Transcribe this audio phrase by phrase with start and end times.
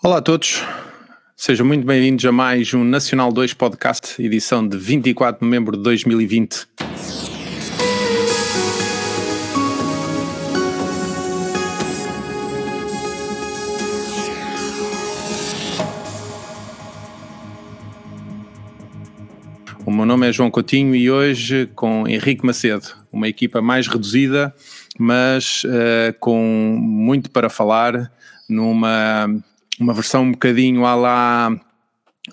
[0.00, 0.62] Olá a todos,
[1.36, 5.82] sejam muito bem-vindos a mais um Nacional 2 Podcast, edição de 24 de novembro de
[5.82, 6.68] 2020.
[19.84, 24.54] O meu nome é João Coutinho e hoje com Henrique Macedo, uma equipa mais reduzida,
[24.96, 28.12] mas uh, com muito para falar
[28.48, 29.28] numa
[29.80, 31.60] uma versão um bocadinho à lá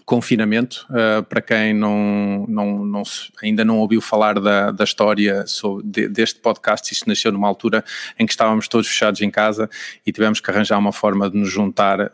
[0.06, 3.04] confinamento, uh, para quem não, não, não,
[3.42, 7.84] ainda não ouviu falar da, da história sobre, de, deste podcast, isto nasceu numa altura
[8.18, 9.70] em que estávamos todos fechados em casa
[10.06, 12.12] e tivemos que arranjar uma forma de nos juntar uh,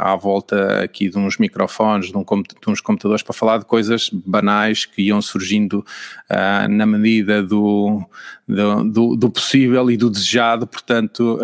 [0.00, 4.10] à volta aqui de uns microfones, de, um, de, uns computadores para falar de coisas
[4.10, 5.84] banais que iam surgindo
[6.30, 8.04] uh, na medida do,
[8.46, 11.38] do, do, do, possível e do desejado, portanto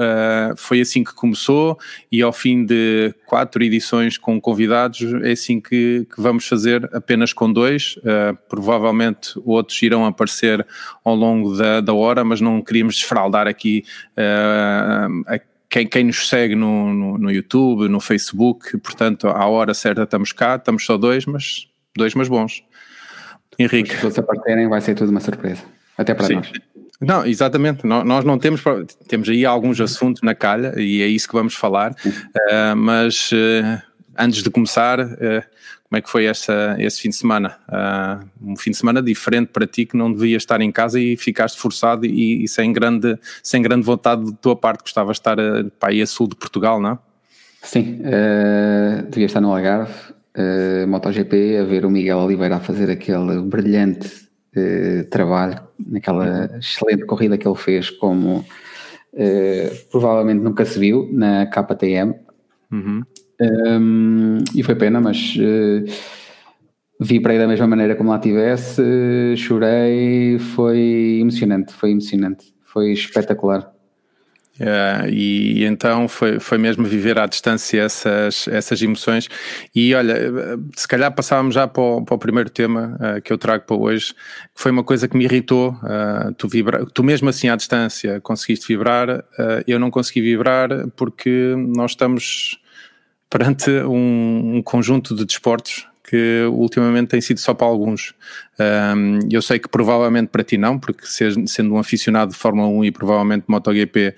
[0.57, 1.79] foi assim que começou
[2.11, 7.33] e ao fim de quatro edições com convidados é assim que que, vamos fazer apenas
[7.33, 7.97] com dois.
[7.99, 10.67] Uh, provavelmente outros irão aparecer
[11.05, 13.85] ao longo da, da hora, mas não queríamos desfraldar aqui
[14.17, 15.41] uh, a
[15.71, 20.33] quem, quem, nos segue no, no, no, YouTube, no Facebook, portanto, à hora certa estamos
[20.33, 22.65] cá, estamos só dois, mas dois, mas bons.
[23.59, 23.95] Henrique.
[23.95, 25.63] Se todos aparecerem, vai ser tudo uma surpresa.
[25.97, 26.37] Até para Sim.
[26.37, 26.53] nós.
[27.01, 27.87] Não, exatamente.
[27.87, 28.63] Nós não temos,
[29.07, 33.83] temos aí alguns assuntos na calha e é isso que vamos falar, uh, mas uh,
[34.19, 35.43] antes de começar, uh,
[35.91, 37.57] como é que foi essa, esse fim de semana?
[37.67, 41.17] Uh, um fim de semana diferente para ti que não devias estar em casa e
[41.17, 45.39] ficaste forçado e, e sem, grande, sem grande vontade de tua parte, gostavas de estar
[45.39, 46.99] uh, para aí a sul de Portugal, não?
[47.63, 49.93] Sim, uh, devia estar no Algarve,
[50.37, 57.07] uh, MotoGP, a ver o Miguel Oliveira a fazer aquele brilhante uh, trabalho, naquela excelente
[57.07, 58.45] corrida que ele fez, como
[59.91, 62.15] provavelmente nunca se viu na KTM.
[62.71, 63.03] Uhum.
[63.41, 65.85] Um, e foi pena, mas uh,
[67.01, 73.73] vibrei da mesma maneira como lá estivesse, uh, chorei, foi emocionante, foi emocionante, foi espetacular.
[74.61, 79.29] Uh, e, e, então foi, foi mesmo viver à distância essas, essas emoções.
[79.73, 83.39] E olha, se calhar passávamos já para o, para o primeiro tema uh, que eu
[83.39, 85.71] trago para hoje, que foi uma coisa que me irritou.
[85.75, 89.25] Uh, tu, vibra, tu mesmo assim à distância conseguiste vibrar,
[89.67, 92.59] eu não consegui vibrar porque nós estamos
[93.31, 98.15] perante um, um conjunto de desportos que ultimamente tem sido só para alguns.
[98.59, 102.87] Um, eu sei que provavelmente para ti não, porque sendo um aficionado de Fórmula 1
[102.87, 104.15] e provavelmente MotoGP,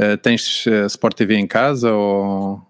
[0.00, 2.62] uh, tens uh, Sport TV em casa ou...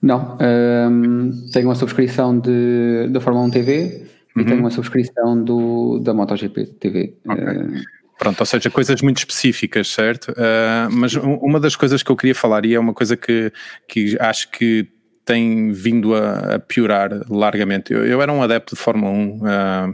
[0.00, 4.06] Não, um, tenho uma subscrição de, da Fórmula 1 TV
[4.36, 4.42] uhum.
[4.42, 7.14] e tenho uma subscrição do, da MotoGP TV.
[7.26, 7.44] Okay.
[7.44, 7.82] Uh,
[8.20, 10.28] Pronto, ou seja, coisas muito específicas, certo?
[10.32, 13.50] Uh, mas uma das coisas que eu queria falar, e é uma coisa que,
[13.88, 14.86] que acho que
[15.30, 17.92] tem vindo a, a piorar largamente.
[17.92, 19.90] Eu, eu, era um adepto de Fórmula 1, uh, ah,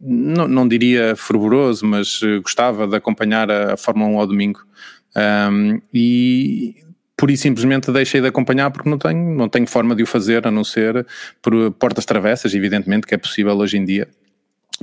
[0.00, 4.60] não, não, diria fervoroso, mas gostava de acompanhar a, Fórmula 1 ao domingo.
[5.14, 6.76] Um, e
[7.14, 10.46] por isso simplesmente deixei de acompanhar porque não tenho, não tenho forma de o fazer
[10.46, 11.06] a não ser
[11.42, 14.08] por portas travessas, evidentemente que é possível hoje em dia.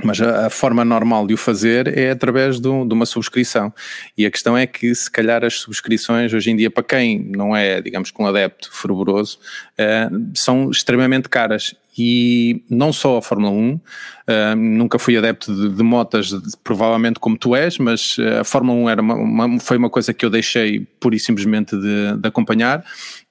[0.02, 3.72] Mas a, a, forma normal de o fazer é através do, de uma subscrição.
[4.16, 7.54] E a questão é que, se calhar, as subscrições hoje em dia, para quem não
[7.54, 9.38] é, digamos, com um adepto fervoroso,
[9.78, 11.74] uh, são extremamente caras.
[11.96, 13.80] E não só a Fórmula 1, uh,
[14.26, 18.44] eh, nunca fui adepto de, de motas, de, provavelmente como tu és, mas eh, a
[18.44, 22.16] Fórmula 1 era uma, uma, foi uma coisa que eu deixei pura e simplesmente de,
[22.16, 22.82] de acompanhar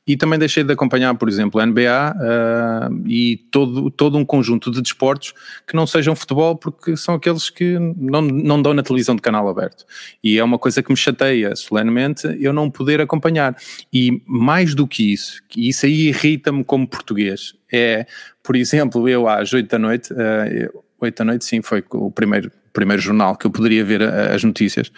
[0.06, 4.72] e também deixei de acompanhar, por exemplo, a NBA uh, e todo, todo um conjunto
[4.72, 5.34] de desportos
[5.68, 9.48] que não sejam futebol, porque são aqueles que não, não dão na televisão de canal
[9.48, 9.86] aberto.
[10.24, 13.56] E é uma coisa que me chateia solenemente eu não poder acompanhar.
[13.94, 18.06] E mais do que isso, que isso aí irrita-me como português, é,
[18.44, 22.52] por exemplo, eu às 8 da noite, uh, 8 da noite sim, foi o primeiro
[22.74, 24.92] primeiro jornal que eu poderia ver as notícias,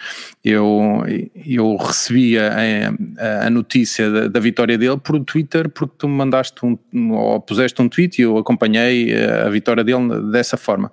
[0.44, 1.02] eu,
[1.46, 2.52] eu recebia
[3.18, 6.78] a, a notícia da, da, vitória dele por Twitter, porque tu me mandaste um,
[7.12, 10.90] ou puseste um tweet e eu acompanhei a vitória dele dessa forma.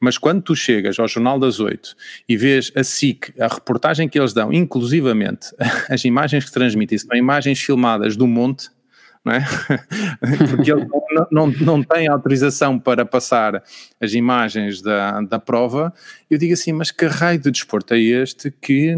[0.00, 1.94] Mas quando tu chegas ao Jornal das Oito
[2.28, 5.48] e vês a SIC, a reportagem que eles dão, inclusivamente
[5.90, 8.68] as imagens que transmitem, são imagens filmadas do monte,
[9.24, 9.40] não é?
[10.50, 13.62] Porque ele não, não, não tem autorização para passar
[14.00, 15.92] as imagens da, da prova.
[16.30, 18.94] Eu digo assim, mas que raio de desporto é este que,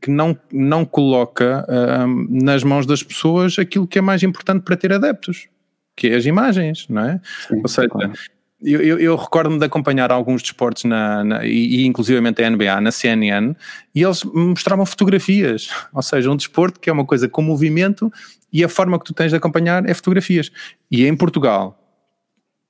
[0.00, 4.76] que não, não coloca uh, nas mãos das pessoas aquilo que é mais importante para
[4.76, 5.48] ter adeptos,
[5.96, 7.20] que é as imagens, não é?
[7.48, 8.12] Sim, Ou seja, claro
[8.64, 12.90] eu, eu, eu recordo-me de acompanhar alguns desportos na, na, e, inclusivamente a NBA na
[12.90, 13.54] CNN
[13.94, 18.12] e eles mostravam fotografias, ou seja, um desporto que é uma coisa com movimento
[18.52, 20.50] e a forma que tu tens de acompanhar é fotografias.
[20.90, 21.78] E em Portugal,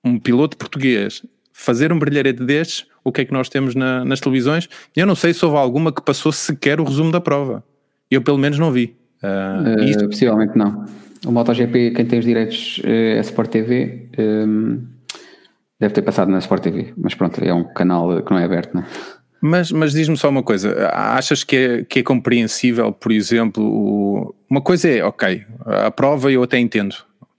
[0.05, 1.23] um piloto português
[1.53, 4.69] fazer um brilharete destes, o que é que nós temos na, nas televisões?
[4.97, 7.63] Eu não sei se houve alguma que passou sequer o resumo da prova.
[8.11, 8.97] Eu pelo menos não vi.
[9.23, 10.07] Uh, uh, isso...
[10.07, 10.87] Possivelmente não.
[11.27, 14.09] O MotoGP, quem tem os direitos é Sport TV.
[14.19, 14.92] Um,
[15.83, 18.73] deve ter passado na Sport TV, mas pronto, é um canal que não é aberto,
[18.73, 18.87] não é?
[19.41, 24.35] Mas, mas diz-me só uma coisa, achas que é, que é compreensível, por exemplo, o,
[24.49, 26.95] uma coisa é, ok, a prova eu até entendo,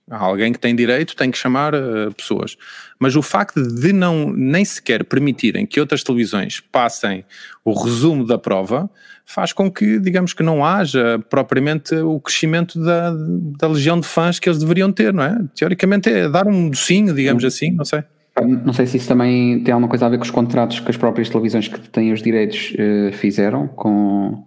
[0.10, 2.58] alguém que tem direito tem que chamar uh, pessoas,
[3.00, 7.24] mas o facto de não nem sequer permitirem que outras televisões passem
[7.64, 8.90] o resumo da prova
[9.26, 13.14] faz com que, digamos que não haja propriamente o crescimento da,
[13.58, 15.40] da legião de fãs que eles deveriam ter, não é?
[15.56, 18.04] Teoricamente é dar um docinho, digamos assim, não sei.
[18.42, 20.98] Não sei se isso também tem alguma coisa a ver com os contratos que as
[20.98, 24.44] próprias televisões que têm os direitos uh, fizeram com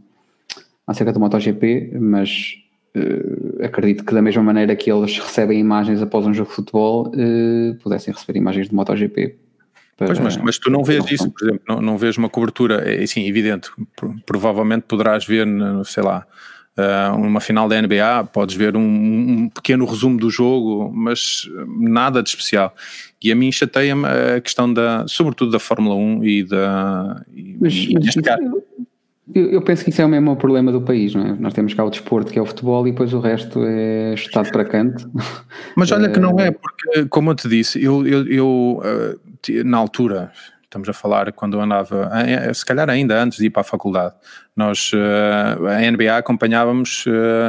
[0.84, 2.54] acerca do MotoGP, mas
[2.96, 7.08] uh, acredito que da mesma maneira que eles recebem imagens após um jogo de futebol,
[7.08, 9.36] uh, pudessem receber imagens do MotoGP.
[9.96, 12.82] Para, pois, mas, mas tu não vês isso, por exemplo, não, não vês uma cobertura,
[12.92, 13.70] é assim, evidente,
[14.26, 15.46] provavelmente poderás ver,
[15.86, 16.26] sei lá,
[17.16, 22.28] uma final da NBA, podes ver um, um, pequeno resumo do jogo, mas nada de
[22.28, 22.74] especial.
[23.22, 27.24] E a mim chateia-me a questão da, sobretudo da Fórmula 1 e da.
[27.60, 28.16] Mas, e mas
[29.34, 31.32] eu, eu, penso que isso é o mesmo problema do país, não é?
[31.32, 34.50] Nós temos cá o desporto que é o futebol e depois o resto é estado
[34.52, 35.10] para canto.
[35.76, 39.78] Mas olha que não é, porque, como eu te disse, eu, eu, eu uh, na
[39.78, 40.30] altura,
[40.66, 42.10] estamos a falar quando eu andava,
[42.52, 44.14] se calhar ainda antes de ir para a faculdade,
[44.54, 47.04] nós, uh, a NBA acompanhávamos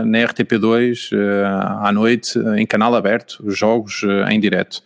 [0.06, 4.82] na RTP2 uh, à noite, em canal aberto, os jogos em direto.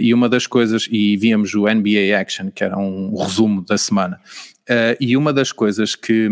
[0.00, 4.20] e uma das coisas, e víamos o NBA Action, que era um resumo da semana.
[5.00, 6.28] e uma das coisas que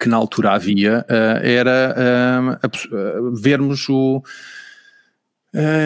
[0.00, 1.04] que na altura havia
[1.42, 2.58] era
[3.32, 4.22] vermos o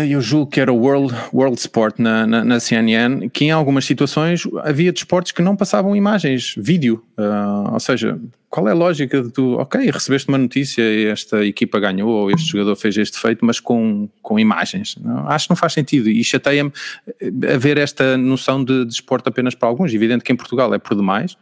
[0.09, 3.85] eu julgo que era o World, World Sport na, na, na, CNN, que em algumas
[3.85, 7.05] situações havia desportos que não passavam imagens, vídeo.
[7.19, 8.19] Uh, ou seja,
[8.49, 12.50] qual é a lógica de tu, ok, recebeste uma notícia, esta equipa ganhou, ou este
[12.50, 14.97] jogador fez este feito, mas com, com imagens.
[14.97, 16.73] Não, acho que não faz sentido e chateia-me
[17.21, 19.93] eh, haver esta noção de desporto apenas para alguns.
[19.93, 21.32] Evidente que em Portugal é por demais.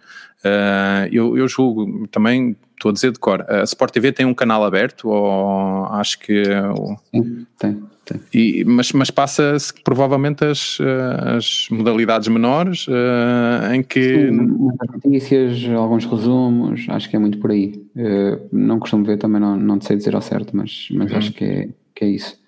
[0.40, 4.34] Uh, eu, eu julgo também, estou a dizer de cor, a Sport TV tem um
[4.34, 6.42] canal aberto, ou acho que.
[7.12, 7.95] Sim, tem
[8.32, 14.28] e, mas, mas passa-se provavelmente as, eh, as modalidades menores uh, em que.
[14.28, 14.58] Sim,
[14.92, 17.82] notícias, alguns resumos, acho que é muito por aí.
[17.96, 21.18] Uh, não costumo ver, também não, não sei dizer ao certo, mas, mas uhum.
[21.18, 22.38] acho que é, que é isso.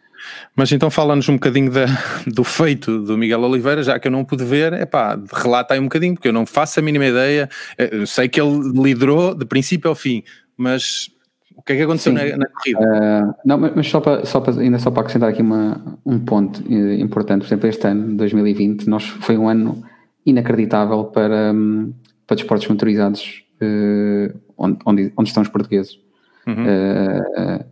[0.55, 1.87] Mas então fala-nos um bocadinho da,
[2.27, 5.81] do feito do Miguel Oliveira, já que eu não pude ver, é pá, relata aí
[5.81, 7.49] um bocadinho, porque eu não faço a mínima ideia.
[7.77, 10.23] Eu sei que ele liderou de princípio ao fim,
[10.57, 11.11] mas
[11.59, 12.79] o que é que aconteceu na, na, corrida?
[12.81, 16.63] Uh, não, mas só para, só para, ainda só para acrescentar aqui uma, um ponto
[16.73, 19.83] eh, importante, por exemplo, este ano, 2020, nós, foi um ano
[20.25, 21.93] inacreditável para, hum,
[22.29, 25.99] para desportos motorizados uh, onde, onde, onde, estão os portugueses.
[26.47, 26.63] Uhum.
[26.63, 27.65] Uh,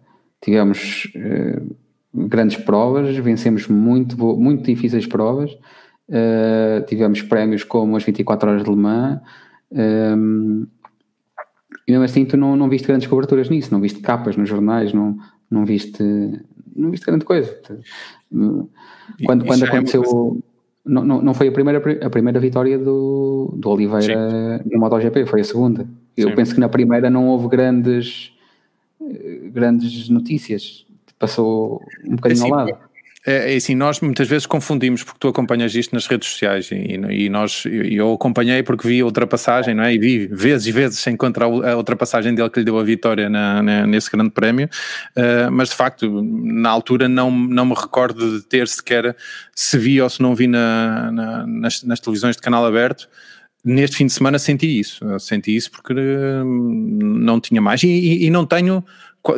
[0.43, 1.09] tivemos
[2.13, 5.51] grandes provas, vencemos muito, muito difíceis provas,
[6.87, 9.21] tivemos prémios como as 24 horas de Le Mans,
[9.71, 10.67] um,
[11.87, 14.93] e mesmo assim tu não, não viste grandes coberturas nisso, não viste capas nos jornais,
[14.93, 15.17] não,
[15.51, 16.03] não viste
[16.77, 17.59] não viste grande coisa.
[19.25, 20.03] Quando, quando é aconteceu.
[20.03, 24.71] É não, não, não foi a primeira, a primeira vitória do, do Oliveira Sim.
[24.71, 25.89] no MotoGP, foi a segunda.
[26.17, 26.35] Eu Sim.
[26.37, 28.33] penso que na primeira não houve grandes,
[29.53, 30.87] grandes notícias.
[31.19, 32.79] Passou um bocadinho é assim, ao lado.
[33.27, 36.77] É, é assim, nós muitas vezes confundimos porque tu acompanhas isto nas redes sociais e,
[37.11, 39.95] e nós, eu acompanhei porque vi a ultrapassagem, não é?
[39.95, 43.29] E vi vezes e vezes sem encontrar a ultrapassagem dele que lhe deu a vitória
[43.29, 44.69] na, na, nesse grande prémio,
[45.17, 49.17] uh, mas de facto, na altura não, não me recordo de ter sequer
[49.55, 53.09] se vi ou se não vi na, na nas, nas televisões de canal aberto.
[53.65, 57.83] Neste fim de semana senti isso, senti isso porque hum, não tinha mais.
[57.83, 58.85] E, e, e não tenho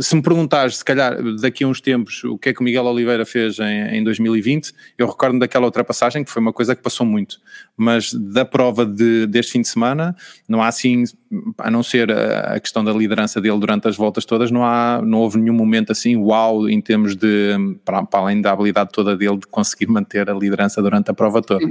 [0.01, 2.85] se me perguntares, se calhar, daqui a uns tempos, o que é que o Miguel
[2.85, 7.07] Oliveira fez em, em 2020, eu recordo daquela ultrapassagem, que foi uma coisa que passou
[7.07, 7.39] muito,
[7.77, 10.15] mas da prova de, deste fim de semana,
[10.49, 11.05] não há assim,
[11.59, 15.01] a não ser a, a, questão da liderança dele durante as voltas todas, não, há,
[15.03, 17.55] não houve nenhum momento assim, uau, em termos de,
[17.85, 21.41] para, para além da habilidade toda dele de conseguir manter a liderança durante a prova
[21.41, 21.67] toda.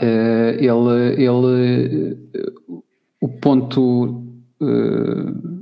[0.00, 2.16] Eh, ele, ele,
[3.20, 4.24] o ponto
[4.60, 5.61] eh,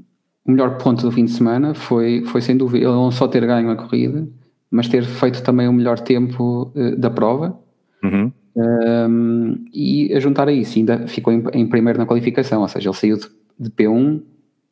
[0.50, 3.46] o melhor ponto do fim de semana foi, foi sem dúvida, ele não só ter
[3.46, 4.26] ganho a corrida,
[4.70, 7.56] mas ter feito também o melhor tempo uh, da prova.
[8.02, 8.32] Uhum.
[8.56, 12.88] Um, e a juntar a isso, ainda ficou em, em, primeiro na qualificação, ou seja,
[12.88, 13.28] ele saiu de,
[13.58, 14.20] de P1,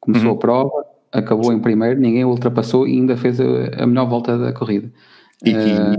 [0.00, 0.34] começou uhum.
[0.34, 3.44] a prova, acabou em primeiro, ninguém o ultrapassou e ainda fez a,
[3.82, 4.90] a melhor volta da corrida.
[5.44, 5.94] E, uh,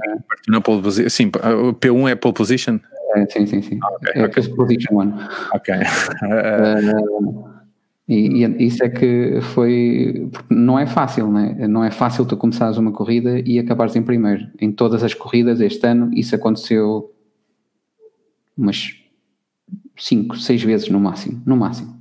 [0.47, 2.79] e na pole position, sim, o P1 é pole position?
[3.15, 3.79] É, sim, sim, sim.
[3.81, 4.43] Ah, okay, é okay.
[4.49, 5.13] position one.
[5.53, 5.73] Ok.
[5.73, 7.45] uh,
[8.09, 10.31] e, e, isso é que foi.
[10.49, 11.67] Não é fácil, né?
[11.67, 14.47] não é fácil tu começares uma corrida e acabares em primeiro.
[14.59, 17.13] Em todas as corridas este ano, isso aconteceu
[18.57, 18.95] umas
[19.95, 21.39] 5, 6 vezes no máximo.
[21.45, 21.99] No máximo.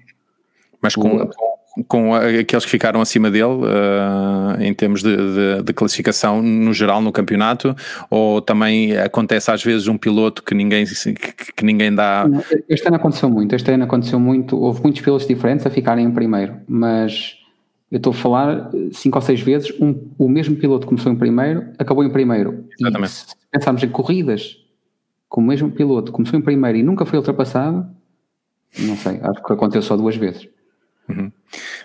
[0.81, 1.48] Mas com, o, com
[2.41, 7.13] aqueles que ficaram acima dele uh, em termos de, de, de, classificação no geral no
[7.13, 7.75] campeonato
[8.11, 12.27] ou também acontece às vezes um piloto que ninguém que, que ninguém dá
[12.69, 16.11] este ano aconteceu muito este ano aconteceu muito houve muitos pilotos diferentes a ficarem em
[16.11, 17.37] primeiro mas
[17.91, 21.65] eu estou a falar cinco ou seis vezes um, o mesmo piloto começou em primeiro
[21.79, 23.11] acabou em primeiro Exatamente.
[23.11, 24.57] e se pensarmos em corridas
[25.29, 27.87] com o mesmo piloto começou em primeiro e nunca foi ultrapassado
[28.81, 30.49] não sei acho que aconteceu só duas vezes
[31.09, 31.33] Uhum.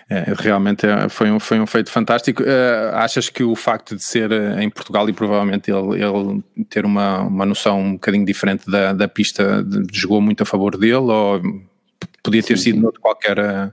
[0.08, 2.42] É, realmente é, foi, um, foi um feito fantástico.
[2.42, 6.84] Uh, achas que o facto de ser uh, em Portugal e provavelmente ele, ele, ter
[6.84, 11.40] uma, uma noção um bocadinho diferente da, da pista jogou muito a favor dele ou
[12.22, 13.00] podia ter sim, sido sim.
[13.00, 13.38] qualquer.
[13.38, 13.72] Uh,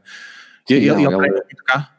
[0.67, 1.91] sim, ele, não, ele, ele treina muito cá?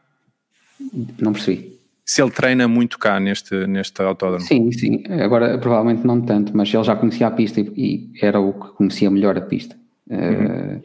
[1.19, 1.73] Não percebi.
[2.05, 4.45] Se ele treina muito cá neste, neste autódromo?
[4.45, 5.03] Sim, sim.
[5.21, 8.73] Agora provavelmente não tanto, mas ele já conhecia a pista e, e era o que
[8.75, 9.75] conhecia melhor a pista.
[10.09, 10.81] Uhum.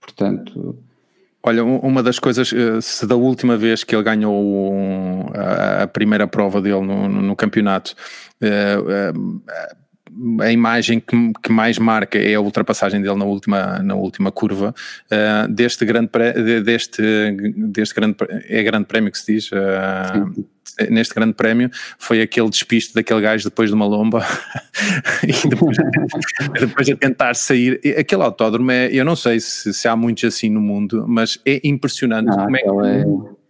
[0.00, 0.78] Portanto
[1.44, 6.62] Olha, uma das coisas, eh, se da última vez que ele ganhou a, primeira prova
[6.62, 7.96] dele no, no campeonato,
[8.40, 9.76] eh, eh,
[10.40, 14.74] a imagem que, que, mais marca é a ultrapassagem dele na última, na última curva.
[15.10, 16.10] Uh, deste grande
[16.64, 17.02] deste,
[17.56, 18.16] deste grande
[18.48, 20.44] é grande prémio que se diz uh,
[20.90, 24.24] neste grande prémio foi aquele despiste daquele gajo depois de uma lomba
[25.22, 25.76] e depois,
[26.58, 27.80] depois de tentar sair.
[27.98, 31.60] Aquele autódromo é, eu não sei se, se há muitos assim no mundo mas é
[31.64, 33.41] impressionante ah, como é que é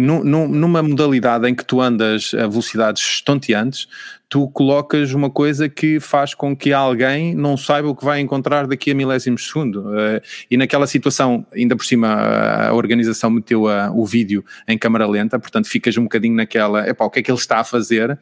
[0.00, 3.88] numa modalidade em que tu andas a velocidades estonteantes,
[4.28, 8.66] tu colocas uma coisa que faz com que alguém não saiba o que vai encontrar
[8.66, 9.98] daqui a milésimos de segundo.
[9.98, 15.38] Eh, e naquela situação, ainda por cima, a organização meteu o vídeo em câmara lenta,
[15.38, 18.18] portanto ficas um bocadinho naquela, epá, o que é que ele está a fazer?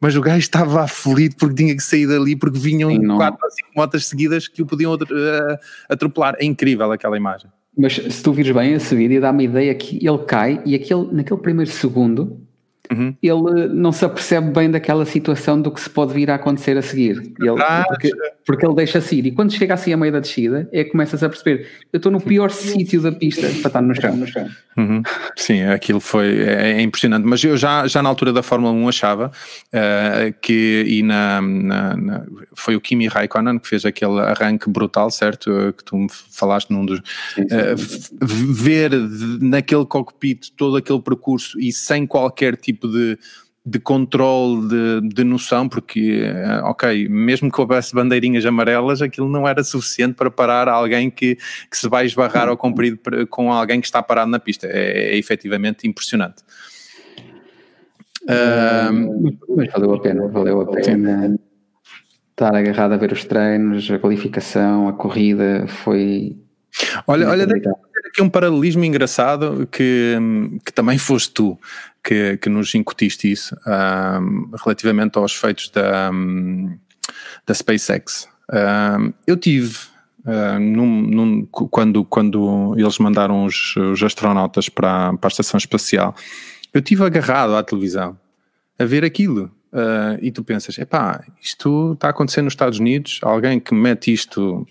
[0.00, 3.50] Mas o gajo estava aflito porque tinha que sair dali porque vinham Sim, quatro ou
[3.50, 4.98] cinco motas seguidas que o podiam uh,
[5.88, 6.34] atropelar.
[6.38, 7.50] É incrível aquela imagem.
[7.80, 11.08] Mas se tu vires bem esse vídeo, dá-me a ideia que ele cai e aquele,
[11.12, 12.46] naquele primeiro segundo
[12.90, 13.14] Uhum.
[13.22, 16.82] ele não se apercebe bem daquela situação do que se pode vir a acontecer a
[16.82, 17.32] seguir.
[17.38, 17.54] Ele,
[17.86, 18.10] porque,
[18.44, 19.26] porque, ele deixa-se ir.
[19.26, 22.10] E quando chega assim a meio da descida, é que começas a perceber: eu estou
[22.10, 24.16] no pior sítio da pista para estar no chão.
[24.16, 24.48] No chão.
[24.76, 25.02] Uhum.
[25.36, 27.24] Sim, aquilo foi é, é, impressionante.
[27.24, 29.30] Mas eu já, já na altura da Fórmula 1 achava
[29.66, 35.10] uh, que, e na, na, na, foi o Kimi Raikkonen que fez aquele arranque brutal,
[35.10, 35.74] certo?
[35.76, 36.98] Que tu me falaste num dos.
[36.98, 37.76] Uh,
[38.20, 38.90] ver
[39.40, 43.18] naquele cockpit todo aquele percurso e sem qualquer tipo tipo de,
[43.64, 49.46] de controle, de, de noção, porque, eh, ok, mesmo que houvesse bandeirinhas amarelas, aquilo não
[49.46, 53.86] era suficiente para parar alguém que, que se vai esbarrar ao comprido com alguém que
[53.86, 54.66] está parado na pista.
[54.66, 56.42] É, é efetivamente impressionante.
[58.22, 61.38] Um, mas valeu a pena, valeu a pena sim.
[62.30, 66.36] estar agarrado a ver os treinos, a qualificação, a corrida, foi.
[67.06, 67.46] Olha, olha,
[68.10, 70.16] aqui um paralelismo engraçado que,
[70.64, 71.58] que também foste tu
[72.02, 76.76] que, que nos incutiste isso um, relativamente aos feitos da, um,
[77.46, 78.28] da SpaceX.
[78.52, 79.76] Um, eu tive,
[80.24, 86.14] uh, num, num, quando, quando eles mandaram os, os astronautas para, para a estação espacial,
[86.72, 88.18] eu tive agarrado à televisão
[88.78, 89.50] a ver aquilo.
[89.72, 94.66] Uh, e tu pensas, epá, isto está acontecendo nos Estados Unidos, alguém que mete isto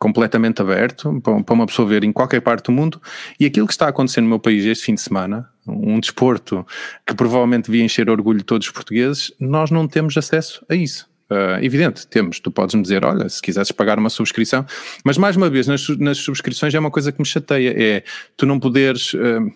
[0.00, 3.00] completamente aberto para uma pessoa ver em qualquer parte do mundo
[3.38, 6.66] e aquilo que está acontecendo no meu país este fim de semana, um desporto
[7.06, 11.08] que provavelmente devia encher orgulho de todos os portugueses, nós não temos acesso a isso.
[11.30, 12.40] Uh, evidente, temos.
[12.40, 14.66] Tu podes me dizer, olha, se quisesses pagar uma subscrição,
[15.04, 18.02] mas mais uma vez, nas, nas subscrições é uma coisa que me chateia, é
[18.36, 19.14] tu não poderes.
[19.14, 19.52] Uh,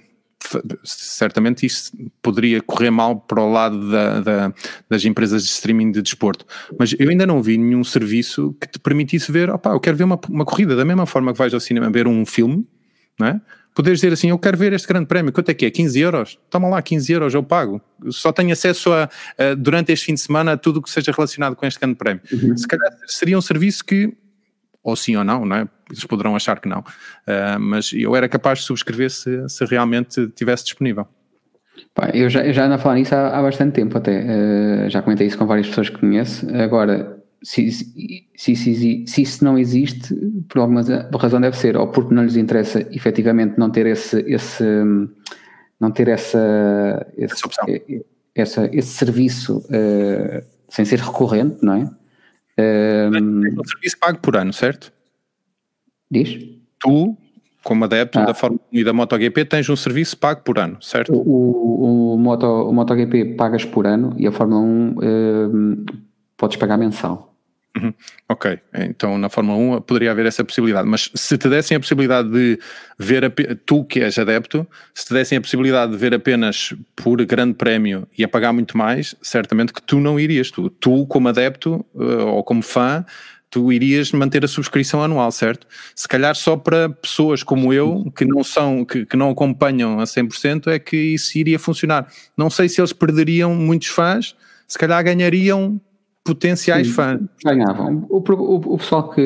[0.84, 4.54] certamente isso poderia correr mal para o lado da, da,
[4.88, 6.46] das empresas de streaming de desporto,
[6.78, 10.04] mas eu ainda não vi nenhum serviço que te permitisse ver, opá, eu quero ver
[10.04, 12.66] uma, uma corrida, da mesma forma que vais ao cinema ver um filme,
[13.18, 13.40] não é?
[13.74, 15.70] Poderes dizer assim, eu quero ver este grande prémio, quanto é que é?
[15.70, 16.38] 15 euros?
[16.48, 17.80] Toma lá, 15 euros, eu pago.
[18.08, 21.10] Só tenho acesso a, a durante este fim de semana a tudo o que seja
[21.10, 22.22] relacionado com este grande prémio.
[22.32, 22.56] Uhum.
[22.56, 24.14] Se calhar seria um serviço que
[24.84, 25.68] ou sim ou não, não é?
[25.90, 30.28] Eles poderão achar que não, uh, mas eu era capaz de subscrever se, se realmente
[30.28, 31.08] tivesse disponível.
[31.94, 34.90] Pá, eu já, eu já ando a falar nisso há, há bastante tempo até, uh,
[34.90, 36.46] já comentei isso com várias pessoas que conheço.
[36.54, 40.14] Agora, se, se, se, se, isso não existe,
[40.48, 40.82] por alguma
[41.18, 44.64] razão deve ser, ou porque não lhes interessa efetivamente não ter esse, esse
[45.80, 51.90] não ter essa, esse, essa, esse serviço uh, sem ser recorrente, não é?
[52.58, 54.92] Um, um serviço pago por ano, certo?
[56.10, 56.38] Diz?
[56.78, 57.16] Tu,
[57.62, 58.26] como adepto ah.
[58.26, 61.12] da Fórmula 1 e da MotoGP, tens um serviço pago por ano, certo?
[61.12, 65.84] O, o, o, Moto, o MotoGP pagas por ano e a Fórmula 1 um,
[66.36, 67.33] podes pagar mensal.
[67.76, 67.92] Uhum.
[68.28, 72.30] Ok, então na Fórmula 1 poderia haver essa possibilidade, mas se te dessem a possibilidade
[72.30, 72.58] de
[72.96, 73.32] ver, a,
[73.66, 74.64] tu que és adepto,
[74.94, 78.78] se te dessem a possibilidade de ver apenas por grande prémio e a pagar muito
[78.78, 83.04] mais, certamente que tu não irias, tu, tu como adepto uh, ou como fã,
[83.50, 85.66] tu irias manter a subscrição anual, certo?
[85.96, 90.04] Se calhar só para pessoas como eu, que não são, que, que não acompanham a
[90.04, 92.06] 100%, é que isso iria funcionar.
[92.36, 95.80] Não sei se eles perderiam muitos fãs, se calhar ganhariam
[96.24, 97.20] potenciais Sim, fãs.
[97.44, 98.06] Ganhavam.
[98.08, 99.20] O, o, o, pessoal que.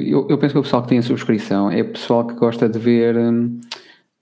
[0.00, 2.68] Eu, eu, penso que o pessoal que tem a subscrição é o pessoal que gosta
[2.68, 3.60] de ver hum,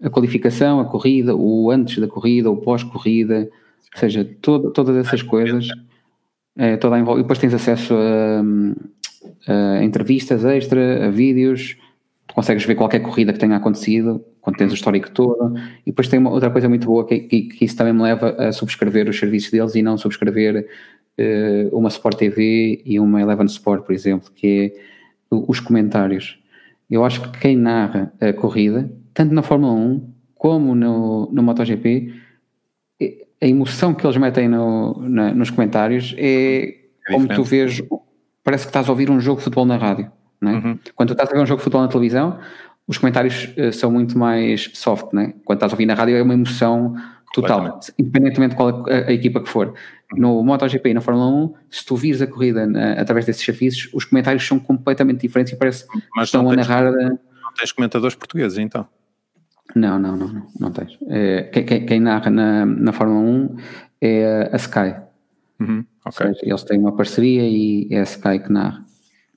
[0.03, 3.51] a qualificação, a corrida, o antes da corrida, o pós-corrida,
[3.95, 5.69] ou seja, todo, todas essas coisas.
[6.57, 8.75] É, toda a, e depois tens acesso a, hum,
[9.47, 11.77] a, entrevistas extra, a vídeos,
[12.35, 15.55] consegues ver qualquer corrida que tenha acontecido, quando tens o histórico todo.
[15.85, 18.31] E depois tem uma outra coisa muito boa que, que, que, isso também me leva
[18.39, 20.67] a subscrever os serviços deles e não subscrever
[21.73, 24.89] uma Sport TV e uma Eleven Sport, por exemplo, que é
[25.31, 26.39] os comentários.
[26.91, 32.13] Eu acho que quem narra a corrida, tanto na Fórmula 1 como no, no MotoGP,
[33.41, 36.75] a emoção que eles metem no, na, nos comentários é,
[37.09, 37.83] é como tu vês,
[38.43, 40.11] parece que estás a ouvir um jogo de futebol na rádio.
[40.43, 40.47] É?
[40.47, 40.79] Uhum.
[40.95, 42.39] Quando tu estás a ver um jogo de futebol na televisão,
[42.87, 45.35] os comentários uh, são muito mais soft, né?
[45.45, 46.95] quando estás a ouvir na rádio é uma emoção
[47.33, 49.75] total, independentemente de qual a, a, equipa que for
[50.15, 53.89] no MotoGP e na Fórmula 1, se tu vires a corrida na, através desses serviços,
[53.93, 56.91] os comentários são completamente diferentes e parece que estão a narrar.
[56.93, 57.19] Não
[57.57, 58.87] tens comentadores portugueses então?
[59.75, 60.99] Não, não, não, não, não tens.
[61.09, 63.57] É, quem, quem, narra na, na Fórmula 1
[64.01, 64.95] é a Sky.
[65.61, 66.29] Uhum, okay.
[66.29, 68.85] seja, eles têm uma parceria e é a Sky que narra.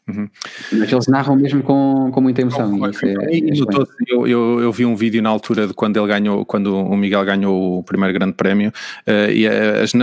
[0.10, 0.28] Uhum.
[0.74, 2.90] Mas eles narram mesmo com, com muita emoção.
[2.90, 3.40] Isso é, é
[4.08, 7.24] eu, eu, eu, vi um vídeo na altura de quando ele ganhou, quando o Miguel
[7.24, 8.70] ganhou o primeiro grande prémio,
[9.08, 9.94] uh, e as,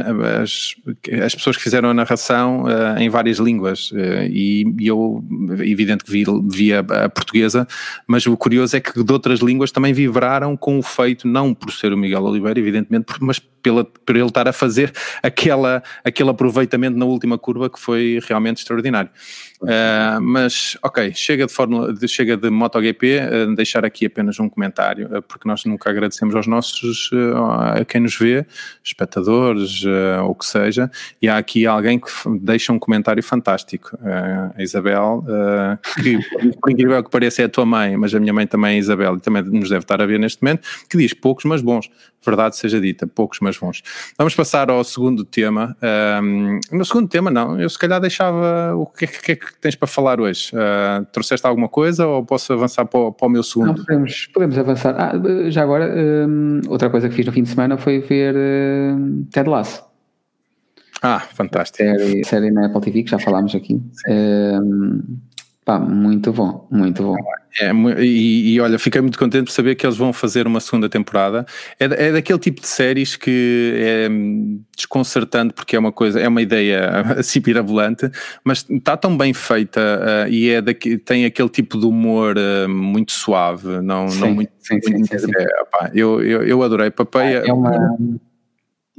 [0.40, 0.76] as,
[1.24, 5.22] as, pessoas que fizeram a narração uh, em várias línguas, uh, e, e, eu,
[5.60, 7.66] evidente que vi, vi a, a, portuguesa,
[8.06, 11.72] mas o curioso é que de outras línguas também vibraram com o feito, não por
[11.72, 16.96] ser o Miguel Oliveira, evidentemente, mas pela, por ele estar a fazer aquela, aquele aproveitamento
[16.96, 19.10] na última curva que foi realmente extraordinário.
[19.60, 24.48] Uh, mas, ok, chega de, Fórmula, de, chega de MotoGP, uh, deixar aqui apenas um
[24.48, 27.10] comentário, uh, porque nós nunca agradecemos aos nossos,
[27.74, 28.46] a quem nos vê,
[28.84, 29.84] espectadores,
[30.22, 30.90] ou o que seja,
[31.20, 32.08] e há aqui alguém que
[32.40, 33.98] deixa um comentário fantástico,
[34.56, 35.24] a Isabel,
[36.00, 36.18] que
[36.60, 39.16] por incrível que pareça é a tua mãe, mas a minha mãe também é Isabel,
[39.16, 41.90] e também nos deve estar a ver neste momento, que diz poucos mas bons,
[42.24, 43.82] verdade seja dita, poucos mas bons.
[44.16, 45.76] Vamos passar ao segundo tema,
[46.22, 49.74] um, no segundo tema não, eu se calhar deixava o que, que, que que tens
[49.74, 50.50] para falar hoje?
[50.54, 53.68] Uh, trouxeste alguma coisa ou posso avançar para o, para o meu segundo?
[53.68, 54.94] Não, podemos, podemos avançar.
[54.98, 55.12] Ah,
[55.50, 55.92] já agora,
[56.28, 59.88] um, outra coisa que fiz no fim de semana foi ver uh, Ted Lasso.
[61.02, 61.84] Ah, fantástico.
[61.84, 63.80] Série, série na Apple TV, que já falámos aqui.
[64.08, 65.02] Um,
[65.68, 67.16] pá, muito bom, muito bom.
[67.60, 67.70] É,
[68.02, 71.44] e, e, olha, fiquei muito contente por saber que eles vão fazer uma segunda temporada.
[71.78, 74.08] É, é daquele tipo de séries que é
[74.74, 78.10] desconcertante porque é uma coisa, é uma ideia assim pirabolante,
[78.42, 82.66] mas está tão bem feita uh, e é daqui, tem aquele tipo de humor uh,
[82.66, 84.52] muito suave, não, sim, não muito.
[84.60, 86.90] Sim, sim, muito, sim, é, eu, eu, eu adorei.
[86.90, 87.98] Papai, é, é uma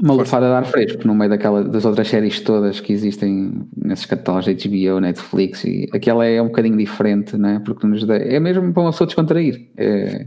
[0.01, 4.05] uma lufada de ar fresco no meio daquela, das outras séries todas que existem nesses
[4.05, 7.62] catálogos HBO, Netflix e aquela é um bocadinho diferente, né?
[7.65, 9.67] porque nos dá, é mesmo para uma pessoa descontrair.
[9.75, 10.25] É,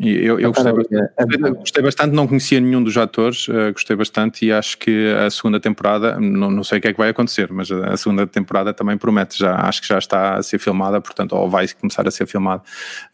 [0.00, 4.52] eu, eu gostei, bastante, gostei, bastante, não conhecia nenhum dos atores, uh, gostei bastante e
[4.52, 7.70] acho que a segunda temporada, não, não sei o que é que vai acontecer, mas
[7.70, 11.48] a, segunda temporada também promete, já acho que já está a ser filmada, portanto, ou
[11.48, 12.62] vai começar a ser filmada.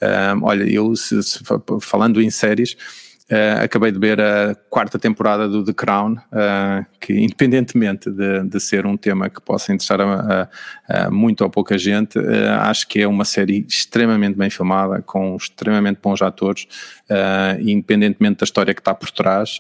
[0.01, 1.41] Uh, olha, eu se, se,
[1.83, 2.77] falando em séries,
[3.31, 8.59] Uh, acabei de ver a quarta temporada do The Crown, uh, que independentemente de, de,
[8.59, 10.49] ser um tema que possa interessar a,
[10.89, 12.25] a, a muito ou pouca gente, uh,
[12.63, 16.67] acho que é uma série extremamente bem filmada, com extremamente bons atores,
[17.61, 19.59] independentemente da história que está por trás,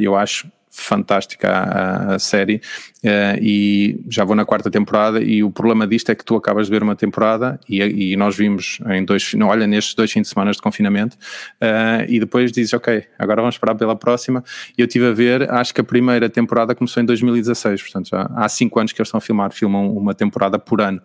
[0.00, 2.62] eu acho fantástica a, a série
[3.04, 6.66] uh, e já vou na quarta temporada e o problema disto é que tu acabas
[6.66, 10.22] de ver uma temporada e, e nós vimos em dois, não, olha, nestes dois fins
[10.22, 11.16] de semana de confinamento
[11.60, 14.42] uh, e depois dizes, ok, agora vamos esperar pela próxima.
[14.76, 18.30] E eu estive a ver, acho que a primeira temporada começou em 2016, portanto já
[18.34, 21.00] há cinco anos que eles estão a filmar, filmam uma temporada por ano.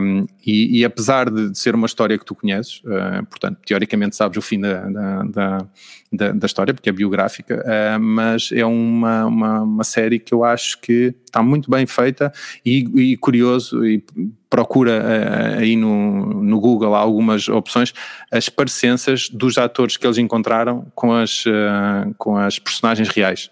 [0.00, 4.36] Um, e, e, apesar de ser uma história que tu conheces, uh, portanto, teoricamente sabes
[4.36, 5.66] o fim da, da, da
[6.12, 10.44] da, da, história, porque é biográfica, uh, mas é uma, uma, uma, série que eu
[10.44, 12.32] acho que está muito bem feita
[12.64, 14.02] e, e curioso e
[14.48, 17.92] procura uh, aí no, no Google algumas opções
[18.30, 23.50] as parecenças dos atores que eles encontraram com as, uh, com as personagens reais,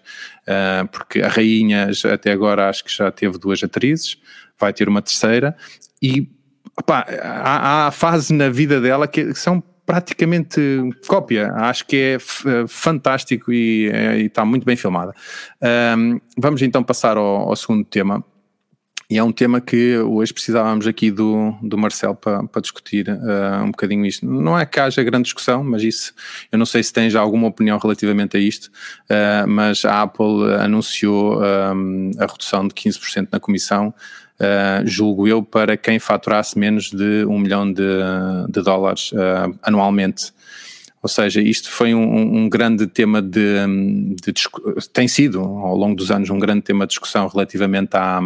[0.91, 4.17] porque a Rainha até agora acho que já teve duas atrizes,
[4.59, 5.55] vai ter uma terceira
[6.01, 6.29] e
[6.77, 10.59] opa, há, há fase na vida dela que são praticamente
[11.07, 11.51] cópia.
[11.53, 15.13] Acho que é eh, fantástico e, é, e, está muito bem filmada.
[15.97, 18.23] Um, vamos então passar ao, ao, segundo tema.
[19.07, 23.67] E é um tema que hoje precisávamos aqui do, do Marcel para, discutir uh, um
[23.67, 24.25] bocadinho isto.
[24.25, 26.11] Não é que haja grande discussão, mas isso,
[26.51, 31.39] eu não sei se tens alguma opinião relativamente a isto, uh, mas a Apple anunciou
[31.39, 33.93] um, a redução de 15% na comissão
[34.39, 37.83] uh, julgo eu, para quem faturasse menos de um milhão de,
[38.49, 40.33] de dólares uh, anualmente.
[41.01, 43.57] Ou seja, isto foi um, um grande tema de,
[44.23, 44.33] de,
[44.91, 48.19] tem sido ao longo dos anos um grande tema de discussão relativamente à,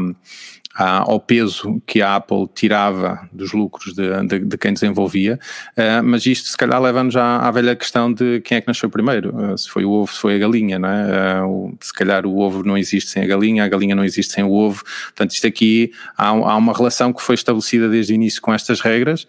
[0.76, 5.40] ao peso que a Apple tirava dos lucros de, de, de quem desenvolvia,
[5.78, 8.90] uh, mas isto se calhar leva-nos à, à, velha questão de quem é que nasceu
[8.90, 11.44] primeiro, uh, se foi o ovo, se foi a galinha, não é?
[11.44, 14.44] Uh, se calhar o ovo não existe sem a galinha, a galinha não existe sem
[14.44, 18.42] o ovo, portanto isto aqui há, há uma relação que foi estabelecida desde o início
[18.42, 19.28] com estas regras,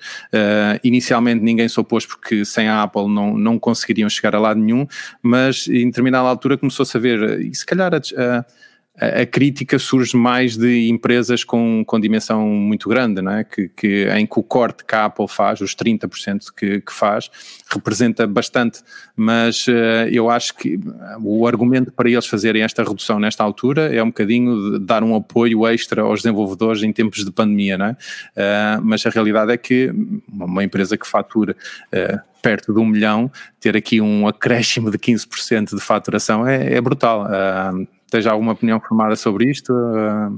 [0.85, 4.87] inicialmente ninguém se opôs porque sem a Apple não, não conseguiriam chegar a lado nenhum,
[5.23, 8.45] mas em determinada altura começou-se a ver, e se calhar a,
[9.31, 13.45] crítica surge mais de empresas com, com dimensão muito grande, não é?
[13.45, 17.31] que, que, em que o corte que a Apple faz, os 30% que, que faz,
[17.73, 18.81] representa bastante,
[19.17, 20.79] mas uh, eu acho que
[21.23, 25.15] o argumento para eles fazerem esta redução nesta altura é um bocadinho de dar um
[25.15, 27.91] apoio extra aos desenvolvedores em tempos de pandemia, não é?
[27.93, 29.93] Uh, mas a realidade é que
[30.29, 31.57] uma empresa que fatura
[31.93, 36.81] uh, perto de um milhão, ter aqui um acréscimo de 15% de faturação é, é
[36.81, 37.27] brutal.
[37.27, 39.73] Uh, Tens alguma opinião formada sobre isto?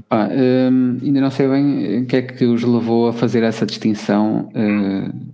[0.09, 3.65] Ah, um, ainda não sei bem o que é que os levou a fazer essa
[3.65, 5.33] distinção uh,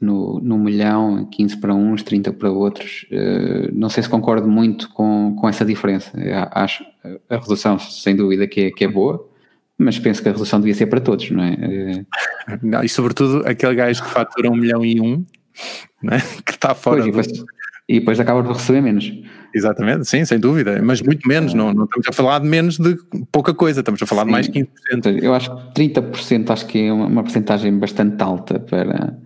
[0.00, 3.04] no, no milhão, 15 para uns, 30 para outros.
[3.10, 6.12] Uh, não sei se concordo muito com, com essa diferença.
[6.52, 6.84] Acho
[7.28, 9.28] a redução, sem dúvida, que é, que é boa,
[9.76, 11.52] mas penso que a redução devia ser para todos, não é?
[11.52, 12.06] Uh,
[12.62, 15.24] não, e sobretudo aquele gajo que fatura um milhão e um,
[16.10, 16.20] é?
[16.44, 17.02] que está fora.
[17.02, 17.44] Pois, e, depois,
[17.88, 19.12] e depois acaba por receber menos.
[19.54, 22.96] Exatamente, sim, sem dúvida, mas muito menos, não, não estamos a falar de menos de
[23.32, 24.26] pouca coisa, estamos a falar sim.
[24.26, 25.22] de mais 15%.
[25.22, 29.16] Eu acho que 30% acho que é uma, uma porcentagem bastante alta para...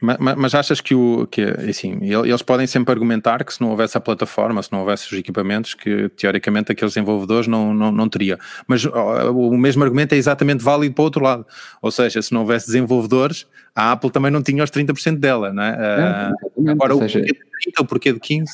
[0.00, 3.96] Mas, mas, achas que, o, que assim, eles podem sempre argumentar que se não houvesse
[3.98, 8.38] a plataforma, se não houvesse os equipamentos, que teoricamente aqueles desenvolvedores não, não, não teria.
[8.68, 11.44] Mas o mesmo argumento é exatamente válido para o outro lado.
[11.82, 15.64] Ou seja, se não houvesse desenvolvedores, a Apple também não tinha os 30% dela, não
[15.64, 16.32] é?
[16.66, 17.44] é agora, o porquê de 30
[17.78, 18.52] ou o porquê de 15?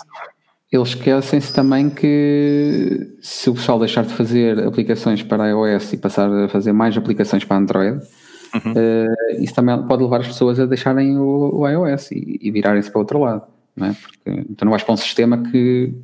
[0.75, 6.29] Eles esquecem-se também que se o pessoal deixar de fazer aplicações para iOS e passar
[6.29, 8.05] a fazer mais aplicações para Android,
[8.53, 8.73] uhum.
[8.73, 12.91] uh, isso também pode levar as pessoas a deixarem o, o iOS e, e virarem-se
[12.91, 13.45] para o outro lado.
[13.77, 13.93] Não é?
[13.93, 15.95] Porque, então não vais para um sistema que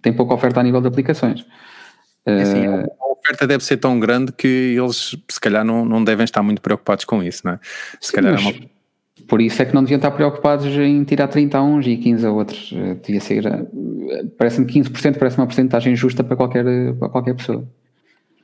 [0.00, 1.44] tem pouca oferta a nível de aplicações.
[2.24, 6.02] É assim, uh, a oferta deve ser tão grande que eles se calhar não, não
[6.02, 7.60] devem estar muito preocupados com isso, não é?
[8.00, 8.52] Se calhar é uma
[9.26, 12.26] por isso é que não deviam estar preocupados em tirar 30 a uns e 15
[12.26, 12.72] a outros.
[12.74, 13.46] Eh, devia ser.
[13.46, 16.64] Eh, parece-me 15% parece uma porcentagem justa para qualquer,
[16.98, 17.66] para qualquer pessoa.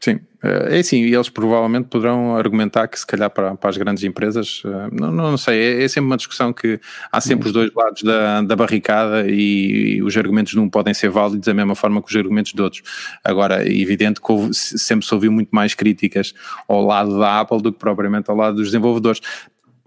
[0.01, 4.03] Sim, eh, é assim, eles provavelmente poderão argumentar que se calhar para, para as grandes
[4.03, 6.81] empresas, não, não sei, é, é, sempre uma discussão que
[7.13, 10.95] há sempre os dois lados da, da barricada e, e, os argumentos de um podem
[10.95, 12.83] ser válidos da mesma forma que os argumentos de outros.
[13.23, 16.33] Agora, é evidente que houve, sempre se ouviu muito mais críticas
[16.67, 19.21] ao lado da Apple do que propriamente ao lado dos desenvolvedores.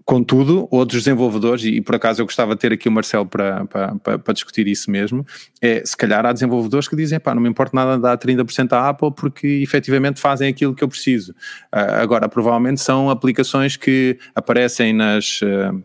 [0.04, 4.18] Contudo, outros desenvolvedores, e por acaso eu gostava de ter aqui o Marcelo para, para,
[4.18, 5.24] para, discutir isso mesmo,
[5.62, 8.90] é se calhar há desenvolvedores que dizem, pá, não me importa nada dar 30% à
[8.90, 11.32] Apple porque efetivamente fazem aquilo que eu preciso.
[11.74, 15.40] Uh, agora, provavelmente são aplicações que aparecem nas.
[15.40, 15.82] Uh,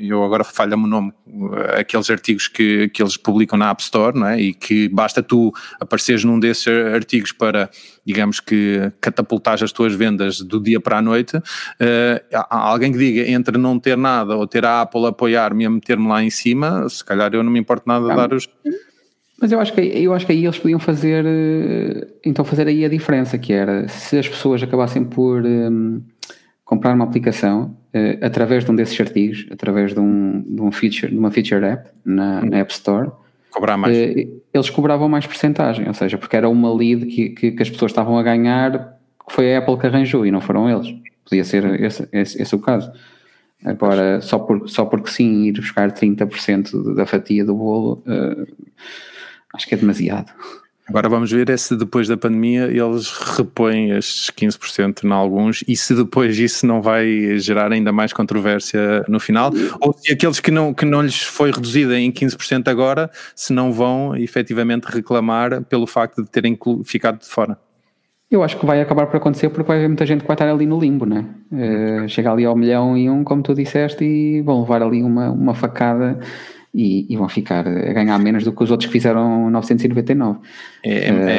[0.00, 1.12] eu agora falha-me o nome,
[1.78, 4.40] aqueles artigos que, que eles publicam na App Store, não é?
[4.40, 7.70] E que basta tu apareceres num desses artigos para,
[8.04, 11.36] digamos que, catapultar as tuas vendas do dia para a noite.
[11.36, 15.70] Uh, há alguém que diga entre não ter nada ou ter a Apple apoiar-me a
[15.70, 18.48] meter-me lá em cima, se calhar eu não me importo nada de dar os.
[19.40, 22.84] Mas eu acho que eu acho que aí eles podiam fazer eh, então fazer aí
[22.84, 26.02] a diferença que era se as pessoas acabassem por um,
[26.68, 31.10] comprar uma aplicação uh, através de um desses artigos, através de um, de um feature,
[31.10, 33.10] de uma feature app na, na App Store,
[33.50, 33.96] cobrar mais.
[33.96, 37.70] Uh, eles cobravam mais porcentagem, ou seja, porque era uma lead que, que, que, as
[37.70, 40.94] pessoas estavam a ganhar, que foi a Apple que arranjou e não foram eles.
[41.24, 42.92] Podia ser esse, esse, esse o caso.
[43.64, 48.46] Agora, só, por, só porque sim, ir buscar 30% da fatia do bolo, uh,
[49.54, 50.30] acho que é demasiado.
[50.88, 55.76] Agora vamos ver é se depois da pandemia eles repõem estes 15% em alguns e
[55.76, 59.50] se depois isso não vai gerar ainda mais controvérsia no final,
[59.82, 63.70] ou se aqueles que não, que não lhes foi reduzida em 15% agora, se não
[63.70, 67.58] vão efetivamente reclamar pelo facto de terem ficado de fora.
[68.30, 70.48] Eu acho que vai acabar por acontecer porque vai haver muita gente que vai estar
[70.48, 71.24] ali no limbo, né?
[71.50, 75.30] Uh, chega ali ao milhão e um, como tu disseste, e vão levar ali uma,
[75.30, 76.18] uma facada
[76.74, 80.38] e, e, vão ficar a ganhar menos do que os outros que fizeram 999.
[80.84, 81.38] É, é, uh, é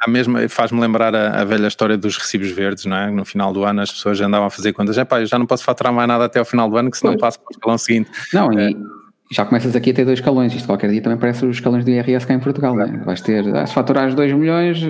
[0.00, 3.10] a mesma, faz-me lembrar a, a, velha história dos recibos verdes, não é?
[3.10, 5.46] No final do ano as pessoas andavam a fazer contas, é pá, eu já não
[5.46, 7.20] posso faturar mais nada até ao final do ano, que senão pois.
[7.20, 8.10] passo para o escalão seguinte.
[8.32, 8.60] Não, uh,
[9.30, 11.84] e já começas aqui a ter dois escalões, isto qualquer dia também parece os escalões
[11.84, 13.00] do IRS cá em Portugal, né?
[13.04, 14.80] Vais ter, se faturares 2 milhões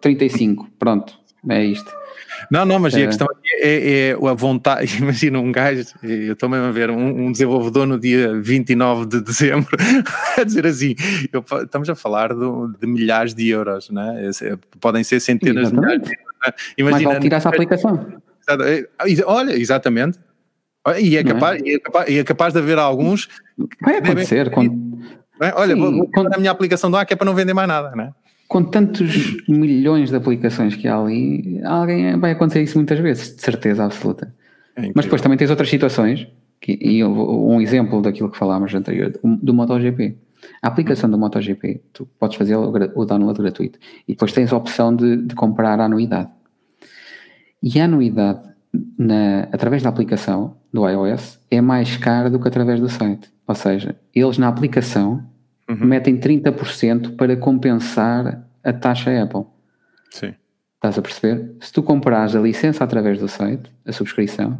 [0.00, 1.14] 35, pronto,
[1.48, 1.97] é isto.
[2.50, 3.02] Não, não, mas é.
[3.02, 3.26] a questão
[3.60, 4.96] é, é, a vontade.
[5.02, 9.20] Imagina um gajo, eu estou mesmo a ver um, um, desenvolvedor no dia 29 de
[9.20, 9.76] dezembro
[10.36, 10.94] a dizer assim:
[11.32, 14.30] eu, estamos a falar de, de, milhares de euros, né?
[14.80, 16.04] podem ser centenas exatamente.
[16.04, 16.36] de milhares de euros.
[16.46, 16.52] Né?
[16.78, 18.22] Imagina, Mas tirar essa aplicação.
[18.48, 18.88] É,
[19.26, 20.18] olha, exatamente.
[21.00, 21.74] E é, capaz, é?
[21.74, 23.28] é capaz, é capaz de haver alguns.
[23.82, 24.48] Vai acontecer.
[24.48, 24.98] Devem, quando...
[25.54, 26.34] Olha, Sim, vou, vou quando...
[26.34, 28.12] a minha aplicação do A que é para não vender mais nada, né?
[28.48, 33.42] Com tantos milhões de aplicações que há ali, alguém vai acontecer isso muitas vezes, de
[33.42, 34.34] certeza absoluta.
[34.74, 36.26] É Mas depois também tens outras situações,
[36.58, 40.16] que, e um exemplo daquilo que falámos anterior, do MotoGP.
[40.62, 44.96] A aplicação do MotoGP, tu podes fazer o download gratuito e depois tens a opção
[44.96, 46.30] de, de comprar a anuidade.
[47.62, 48.48] E a anuidade,
[48.96, 53.28] na, através da aplicação do iOS, é mais cara do que através do site.
[53.46, 55.24] Ou seja, eles na aplicação
[55.68, 55.86] uhum.
[55.86, 59.44] metem 30% para compensar a taxa Apple.
[60.10, 60.34] Sim.
[60.76, 61.56] Estás a perceber?
[61.60, 64.58] Se tu comprares a licença através do site, a subscrição,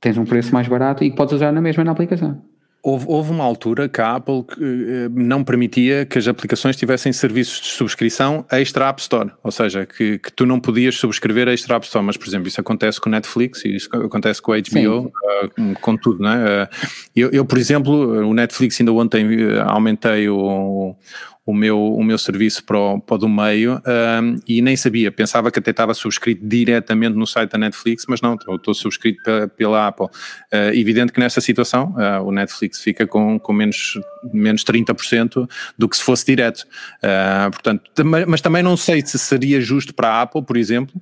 [0.00, 2.42] tens um preço mais barato e podes usar na mesma na aplicação.
[2.84, 7.60] Houve, houve, uma altura que a Apple eh, não permitia que as aplicações tivessem serviços
[7.60, 11.86] de subscrição extra App Store, ou seja, que, que tu não podias subscrever extra App
[11.86, 15.12] Store, mas por exemplo isso acontece com Netflix e isso acontece com a HBO, uh,
[15.44, 16.64] eh, com tudo, né?
[16.64, 16.68] Uh,
[17.14, 19.28] eu, eu, por exemplo, o Netflix ainda ontem
[19.64, 20.96] aumentei o,
[21.44, 23.82] o meu, o meu serviço para o, para o do meio
[24.22, 28.20] um, e nem sabia, pensava que até estava subscrito diretamente no site da Netflix, mas
[28.20, 29.20] não, estou subscrito
[29.56, 30.06] pela, Apple.
[30.06, 33.98] Uh, evidente que nessa situação uh, o Netflix fica com, com menos,
[34.32, 36.60] menos 30% do que se fosse direto.
[37.02, 37.90] Uh, portanto,
[38.28, 40.94] mas também não sei se seria justo para a Apple, por exemplo,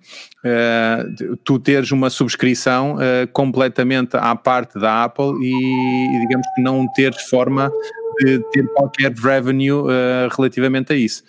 [1.44, 2.96] tu teres uma subscrição
[3.32, 7.70] completamente à parte da Apple e, e digamos que não teres forma
[8.24, 11.22] de ter qualquer revenue uh, relativamente a isso.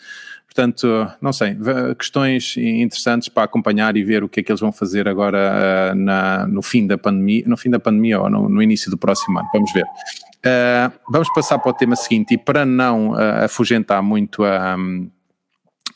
[0.53, 1.55] Portanto, não sei,
[1.97, 5.95] questões interessantes para acompanhar e ver o que é que eles vão fazer agora uh,
[5.95, 9.39] na, no fim da pandemia, no fim da pandemia ou no, no início do próximo
[9.39, 9.47] ano.
[9.53, 9.85] Vamos ver.
[9.85, 14.75] Uh, vamos passar para o tema seguinte e para não uh, afugentar muito a.
[14.75, 15.09] Um,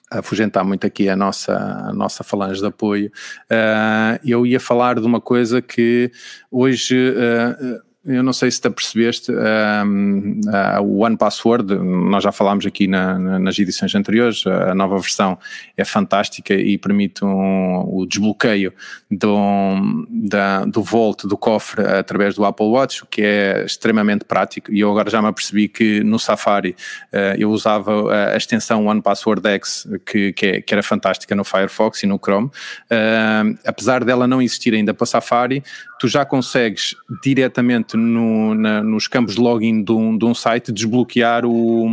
[0.09, 1.53] afugentar muito aqui a nossa,
[1.89, 3.11] a nossa falange de apoio,
[4.23, 6.11] eu ia falar de uma coisa que
[6.49, 6.95] hoje
[8.05, 12.87] eu não sei se te apercebeste, um, uh, o One Password, nós já falámos aqui
[12.87, 15.37] na, na, nas edições anteriores, a nova versão
[15.75, 18.71] é fantástica e permite um, o desbloqueio
[19.09, 24.71] do, da, do Vault, do cofre, através do Apple Watch, o que é extremamente prático.
[24.71, 26.75] E eu agora já me apercebi que no Safari
[27.11, 31.43] uh, eu usava a extensão One Password X, que, que, é, que, era fantástica no
[31.43, 32.47] Firefox e no Chrome.
[32.47, 35.63] Uh, apesar dela não existir ainda para Safari,
[35.99, 40.71] tu já consegues diretamente no, na, nos campos de login de um, de um site
[40.71, 41.87] desbloquear o,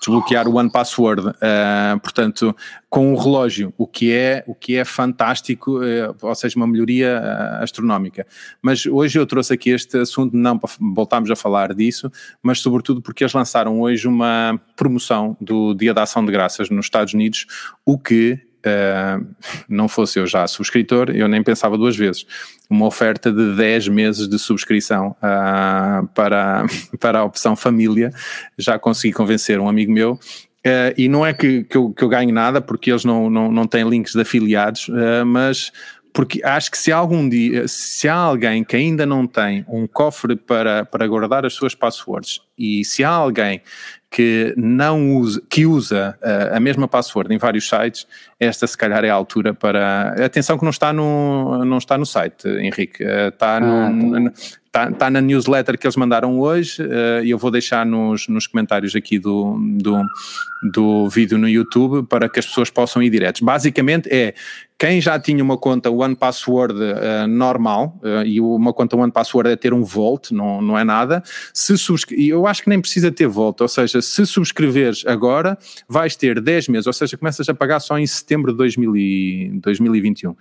[0.00, 2.54] desbloquear o One Password, uh, portanto,
[2.88, 7.20] com o relógio, o que é, o que é fantástico, uh, ou seja, uma melhoria
[7.20, 8.26] uh, astronómica.
[8.60, 12.10] Mas hoje eu trouxe aqui este assunto, não para voltarmos a falar disso,
[12.42, 16.86] mas sobretudo porque eles lançaram hoje uma promoção do Dia da Ação de Graças nos
[16.86, 17.46] Estados Unidos,
[17.84, 19.26] o que uh,
[19.68, 22.26] não fosse eu já subscritor, eu nem pensava duas vezes.
[22.68, 26.64] Uma oferta de 10 meses de subscrição uh, para,
[26.98, 28.10] para a opção família,
[28.56, 30.18] já consegui convencer um amigo meu
[30.64, 33.50] Uh, e não é que, que, eu, que eu ganhe nada, porque eles não, não,
[33.50, 35.72] não têm links de afiliados, uh, mas
[36.12, 40.36] porque acho que se algum dia, se há alguém que ainda não tem um cofre
[40.36, 43.62] para, para guardar as suas passwords e se há alguém
[44.12, 48.06] que não usa, que usa uh, a mesma password em vários sites,
[48.38, 50.14] esta se calhar é a altura para.
[50.22, 53.02] Atenção que não está no, não está no site, Henrique.
[53.02, 54.38] Uh, está, ah, no, tá.
[54.74, 56.82] Está, na newsletter que eles mandaram hoje
[57.22, 60.02] e eu vou deixar nos, nos comentários aqui do, do,
[60.72, 63.40] do vídeo no YouTube para que as pessoas possam ir diretos.
[63.40, 64.34] Basicamente é
[64.82, 69.50] quem já tinha uma conta One Password uh, normal, uh, e uma conta One Password
[69.50, 71.22] é ter um Volt, não, não é nada,
[71.54, 71.72] se
[72.16, 75.56] e eu acho que nem precisa ter Volt, ou seja, se subscreveres agora,
[75.88, 79.50] vais ter 10 meses, ou seja, começas a pagar só em setembro de 2000 e,
[79.62, 80.34] 2021.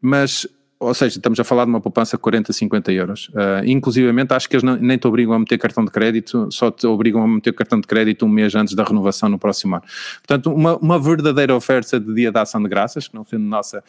[0.00, 0.46] Mas
[0.82, 3.28] ou seja, estamos a falar de uma poupança de 40, 50 euros.
[3.28, 6.70] Uh, inclusivamente, acho que eles não, nem te obrigam a meter cartão de crédito, só
[6.70, 9.84] te obrigam a meter cartão de crédito um mês antes da renovação no próximo ano.
[10.26, 13.82] Portanto, uma, uma verdadeira oferta de Dia da Ação de Graças, que não sendo nossa,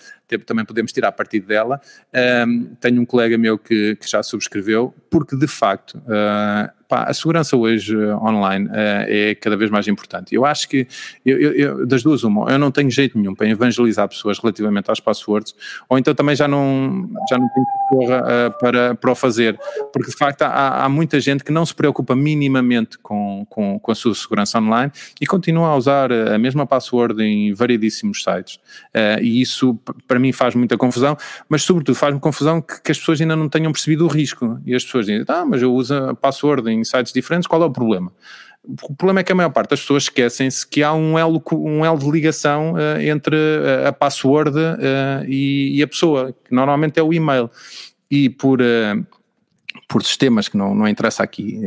[0.46, 1.82] também podemos tirar partido dela.
[2.10, 5.98] Uh, tenho um colega meu que, que já subscreveu, porque de facto.
[5.98, 10.36] Uh, pá, a segurança hoje uh, online uh, é cada vez mais importante.
[10.36, 10.88] Eu acho que,
[11.26, 15.00] eu, eu, das duas, uma, eu não tenho jeito nenhum para evangelizar pessoas relativamente às
[15.00, 15.56] passwords,
[15.90, 19.60] ou então também já não, já não tenho porra uh, para, para o fazer,
[19.92, 23.92] porque de facto há, há, muita gente que não se preocupa minimamente com, com, com,
[23.92, 28.60] a sua segurança online e continua a usar a mesma password em variedíssimos sites.
[29.22, 29.78] e isso
[30.08, 31.18] para mim faz muita confusão,
[31.50, 34.60] mas sobretudo faz-me confusão que, que, as pessoas ainda não tenham percebido o risco.
[34.66, 37.66] E as pessoas dizem, ah, mas eu uso a password em sites diferentes, qual é
[37.66, 38.12] o problema?
[38.66, 41.84] O problema é que a maior parte das pessoas esquecem-se que há um elo, um
[41.84, 43.36] elo de ligação uh, entre
[43.86, 47.52] a, a password uh, e, e, a pessoa, que normalmente é o e-mail.
[48.10, 49.06] E por, uh,
[49.90, 51.60] por sistemas que não, não interessa aqui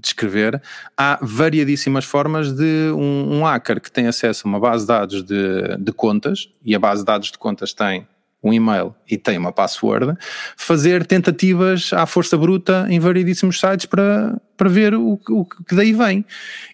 [0.00, 0.60] descrever,
[0.96, 5.22] há variadíssimas formas de um, um hacker que tem acesso a uma base de dados
[5.22, 8.04] de, de contas, e a base de dados de contas tem
[8.42, 10.16] um e-mail e tem uma password,
[10.56, 15.92] fazer tentativas à força bruta em variedíssimos sites para, para ver o, o que daí
[15.92, 16.24] vem.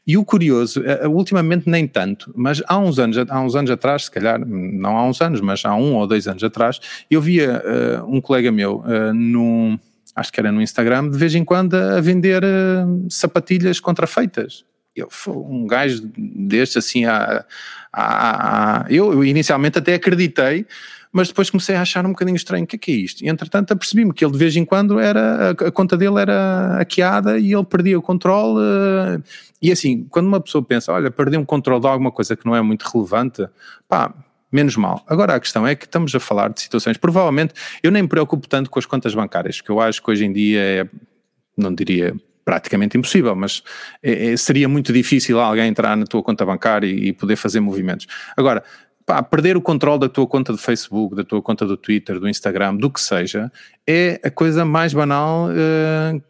[0.07, 3.71] E o curioso, eh, eh, ultimamente nem tanto, mas há uns anos, há uns anos
[3.71, 7.21] atrás, se calhar, não há uns anos, mas há um ou dois anos atrás, eu
[7.21, 7.63] via
[8.01, 9.77] uh, um colega meu uh, num,
[10.15, 14.65] acho que era no Instagram, de vez em quando a vender uh, sapatilhas contrafeitas.
[14.95, 17.45] Eu, um gajo deste assim, a,
[17.93, 20.67] a, a, eu inicialmente até acreditei,
[21.13, 23.25] mas depois comecei a achar um bocadinho estranho, o que é que é isto?
[23.25, 27.39] E entretanto apercebi-me que ele de vez em quando era, a, conta dele era hackeada
[27.39, 29.23] e ele perdia o controle, uh,
[29.61, 32.55] e assim, quando uma pessoa pensa, olha, perdi um controle de alguma coisa que não
[32.55, 33.47] é muito relevante,
[33.89, 34.13] pá,
[34.51, 35.03] menos mal.
[35.07, 38.49] Agora a questão é que estamos a falar de situações, provavelmente, eu nem me preocupo
[38.49, 40.89] tanto com as contas bancárias, que eu acho que hoje em dia é,
[41.57, 42.15] não diria
[42.45, 43.61] praticamente impossível, mas
[44.01, 47.59] é, é, seria muito difícil alguém entrar na tua conta bancária e, e poder fazer
[47.59, 48.07] movimentos.
[48.37, 48.63] Agora,
[49.07, 52.29] pá, perder o controle da tua conta do Facebook, da tua conta do Twitter, do
[52.29, 53.51] Instagram, do que seja,
[53.87, 56.23] é a coisa mais banal uh,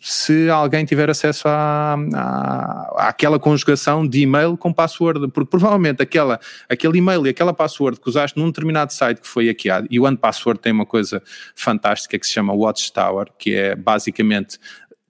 [0.00, 6.40] se alguém tiver acesso à, à, àquela conjugação de e-mail com password, porque provavelmente aquela,
[6.66, 10.04] aquele e-mail e aquela password que usaste num determinado site que foi hackeado, e o
[10.04, 11.22] OnePassword tem uma coisa
[11.54, 14.58] fantástica que se chama Watchtower, que é basicamente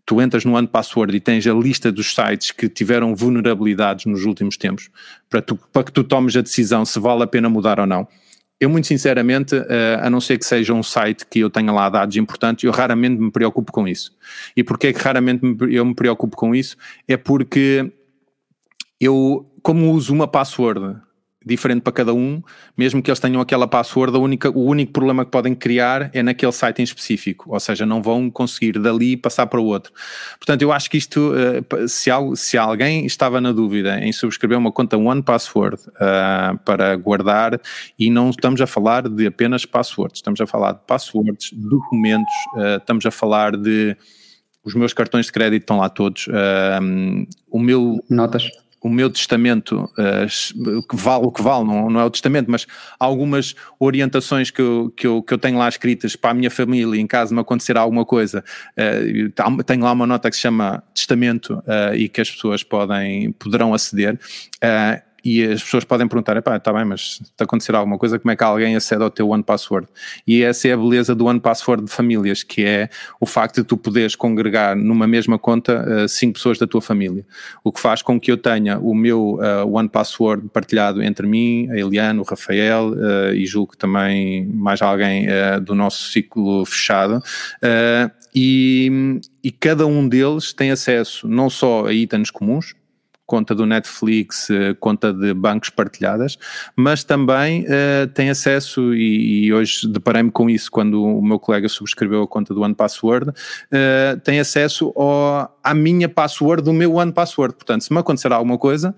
[0.06, 4.24] tu entras no ano password e tens a lista dos sites que tiveram vulnerabilidades nos
[4.24, 4.90] últimos tempos
[5.28, 8.06] para, tu, para que tu tomes a decisão se vale a pena mudar ou não.
[8.60, 11.88] Eu, muito sinceramente, eh, a não ser que seja um site que eu tenha lá
[11.88, 14.16] dados importantes, eu raramente me preocupo com isso.
[14.56, 16.76] E porquê que raramente eu me preocupo com isso?
[17.08, 17.92] É porque
[19.00, 20.96] eu, como uso uma password
[21.44, 22.42] diferente para cada um,
[22.76, 26.52] mesmo que eles tenham aquela password, única, o único problema que podem criar é naquele
[26.52, 29.92] site em específico, ou seja, não vão conseguir dali passar para o outro.
[30.38, 34.72] Portanto, eu acho que isto, eh, se, se alguém estava na dúvida em subscrever uma
[34.72, 37.60] conta One Password uh, para guardar,
[37.98, 42.78] e não estamos a falar de apenas passwords, estamos a falar de passwords, documentos, uh,
[42.78, 43.96] estamos a falar de
[44.64, 46.26] os meus cartões de crédito estão lá todos,
[47.50, 48.02] o meu...
[48.08, 48.50] Notas
[48.84, 52.66] o meu testamento, uh, que vale o que vale, não, não é o testamento, mas
[53.00, 57.00] algumas orientações que eu, que, eu, que eu tenho lá escritas para a minha família,
[57.00, 58.44] em caso de me acontecer alguma coisa,
[58.76, 63.32] uh, tenho lá uma nota que se chama testamento uh, e que as pessoas podem,
[63.32, 64.18] poderão aceder
[65.24, 68.36] e as pessoas podem perguntar, pá, está bem, mas se acontecer alguma coisa, como é
[68.36, 69.88] que alguém acede ao teu One Password?
[70.26, 73.64] E essa é a beleza do One Password de famílias, que é o facto de
[73.64, 77.24] tu poderes congregar numa mesma conta uh, cinco pessoas da tua família,
[77.62, 81.70] o que faz com que eu tenha o meu uh, One Password partilhado entre mim,
[81.70, 85.26] a Eliane, o Rafael uh, e julgo que também mais alguém
[85.62, 87.22] do nosso ciclo fechado,
[88.34, 92.74] e, e cada um deles tem acesso não só a itens comuns,
[93.26, 96.36] conta do Netflix, uh, conta de bancos partilhadas,
[96.76, 101.68] mas também uh, tem acesso, e, e hoje deparei-me com isso quando o meu colega
[101.68, 107.54] subscreveu a conta do OnePassword, uh, tem acesso ao, à minha password do meu OnePassword.
[107.54, 108.94] Portanto, se me acontecer alguma coisa,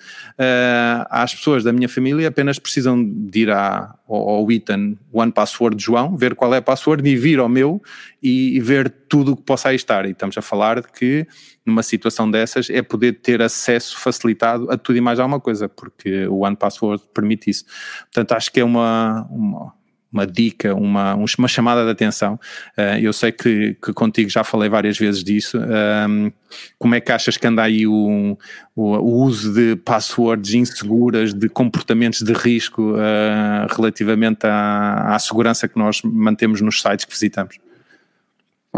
[1.08, 6.16] às pessoas da minha família apenas precisam de ir à, ao, ao item OnePassword João,
[6.16, 7.80] ver qual é a password e vir ao meu
[8.22, 10.06] e, e ver tudo o que possa aí estar.
[10.06, 11.26] E estamos a falar de que
[11.66, 16.26] numa situação dessas é poder ter acesso facilitado a tudo e mais alguma coisa, porque
[16.26, 17.64] o One Password permite isso.
[18.12, 19.72] Portanto, acho que é uma, uma,
[20.12, 22.38] uma dica, uma, uma chamada de atenção.
[22.78, 25.58] Uh, eu sei que, que, contigo já falei várias vezes disso.
[25.58, 26.32] Um,
[26.78, 28.38] como é que achas que anda aí o,
[28.74, 35.68] o, o uso de passwords inseguras, de comportamentos de risco uh, relativamente à, à segurança
[35.68, 37.65] que nós mantemos nos sites que visitamos?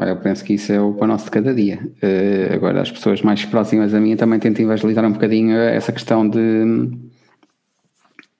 [0.07, 1.78] Eu penso que isso é o pão nosso de cada dia.
[2.03, 6.28] Uh, agora, as pessoas mais próximas a mim também tentam evangelizar um bocadinho essa questão
[6.28, 6.90] de,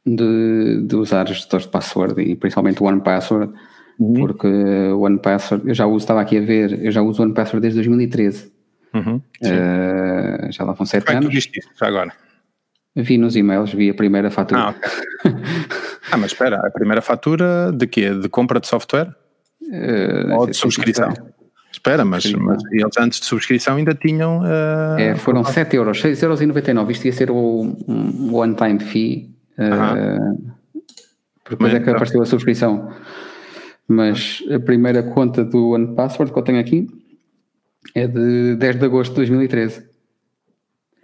[0.07, 3.53] de, de usar gestores de password e principalmente o One Password,
[3.99, 4.15] uhum.
[4.15, 7.25] porque o One Password, eu já uso, estava aqui a ver, eu já uso o
[7.25, 8.53] One Password desde 2013.
[8.95, 11.07] Uhum, uh, já lá vão 7 anos.
[11.07, 12.13] Como é tu viste isso agora?
[12.97, 14.61] Vi nos e-mails, vi a primeira fatura.
[14.61, 15.33] Ah, okay.
[16.11, 18.13] ah, mas espera, a primeira fatura de quê?
[18.13, 19.15] De compra de software?
[19.63, 21.13] Uh, Ou de subscrição?
[21.71, 24.41] Espera, mas, mas, eles antes de subscrição ainda tinham.
[24.41, 26.91] Uh, é, foram 7 euros, 6,99€.
[26.91, 29.35] Isto ia ser o um one-time fee.
[29.59, 30.53] Uh,
[31.49, 32.91] depois é que apareceu a subscrição.
[33.87, 36.87] Mas a primeira conta do OnePassword que eu tenho aqui
[37.95, 39.89] é de 10 de agosto de 2013.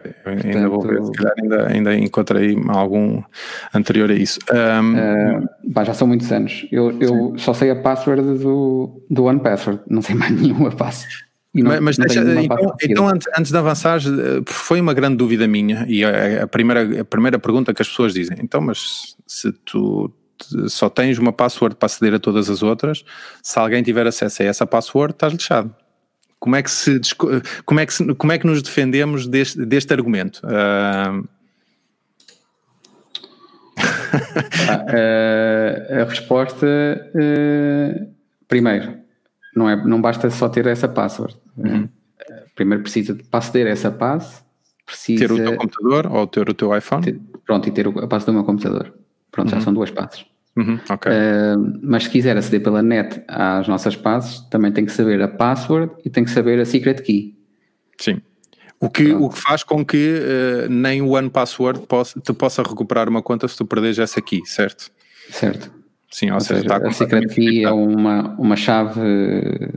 [0.05, 3.23] Eu ainda Portanto, vou ver, se calhar ainda, ainda encontrei algum
[3.73, 4.39] anterior a isso.
[4.53, 6.67] Um, uh, pá, já são muitos anos.
[6.71, 11.07] Eu, eu só sei a password do, do OnePassword, não sei mais nenhuma passo.
[11.55, 15.47] Não, mas, mas deixa, então, então antes, antes de avançar, eh, foi uma grande dúvida
[15.47, 19.53] minha e a, a, primeira, a primeira pergunta que as pessoas dizem, então mas se
[19.65, 20.13] tu
[20.67, 23.05] só tens uma password para aceder a todas as outras,
[23.41, 25.73] se alguém tiver acesso a essa password, estás lixado.
[26.45, 27.01] Como é que, se,
[27.65, 30.43] como é que, se, como é que nos defendemos deste, deste argumento?
[30.45, 31.27] Uh...
[36.03, 36.67] a resposta,
[38.47, 38.99] primeiro,
[39.57, 41.35] não, é, não basta só ter essa password.
[41.57, 41.89] Uhum.
[42.55, 44.45] Primeiro precisa para aceder a essa pass,
[44.85, 45.27] precisa...
[45.27, 47.05] Ter o teu computador ou ter o teu iPhone?
[47.05, 48.93] Ter, pronto, e ter a pass do meu computador.
[49.33, 49.59] Pronto, uhum.
[49.59, 50.27] já são duas passos.
[50.57, 51.11] Uhum, okay.
[51.11, 55.27] uh, mas se quiser aceder pela net às nossas passes, também tem que saber a
[55.27, 57.37] password e tem que saber a secret key.
[57.99, 58.21] Sim.
[58.81, 62.63] O que, o que faz com que uh, nem o One Password possa, te possa
[62.63, 64.91] recuperar uma conta se tu perderes essa key, certo?
[65.31, 65.73] Certo.
[66.11, 69.01] Sim, ou, ou seja, seja a secret key é uma, uma chave,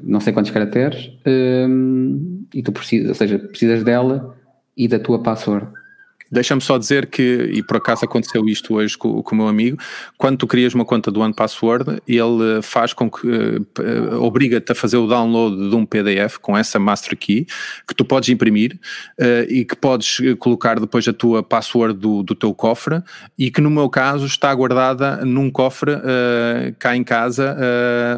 [0.03, 4.37] não sei quantos caracteres, um, e tu precisas, ou seja, precisas dela
[4.75, 5.67] e da tua password.
[6.31, 9.77] Deixa-me só dizer que, e por acaso aconteceu isto hoje com, com o meu amigo,
[10.17, 14.97] quando tu crias uma conta do OnePassword, ele faz com que, uh, obriga-te a fazer
[14.97, 17.47] o download de um PDF com essa Master Key,
[17.87, 18.79] que tu podes imprimir
[19.19, 23.01] uh, e que podes colocar depois a tua password do, do teu cofre
[23.37, 27.57] e que no meu caso está guardada num cofre uh, cá em casa,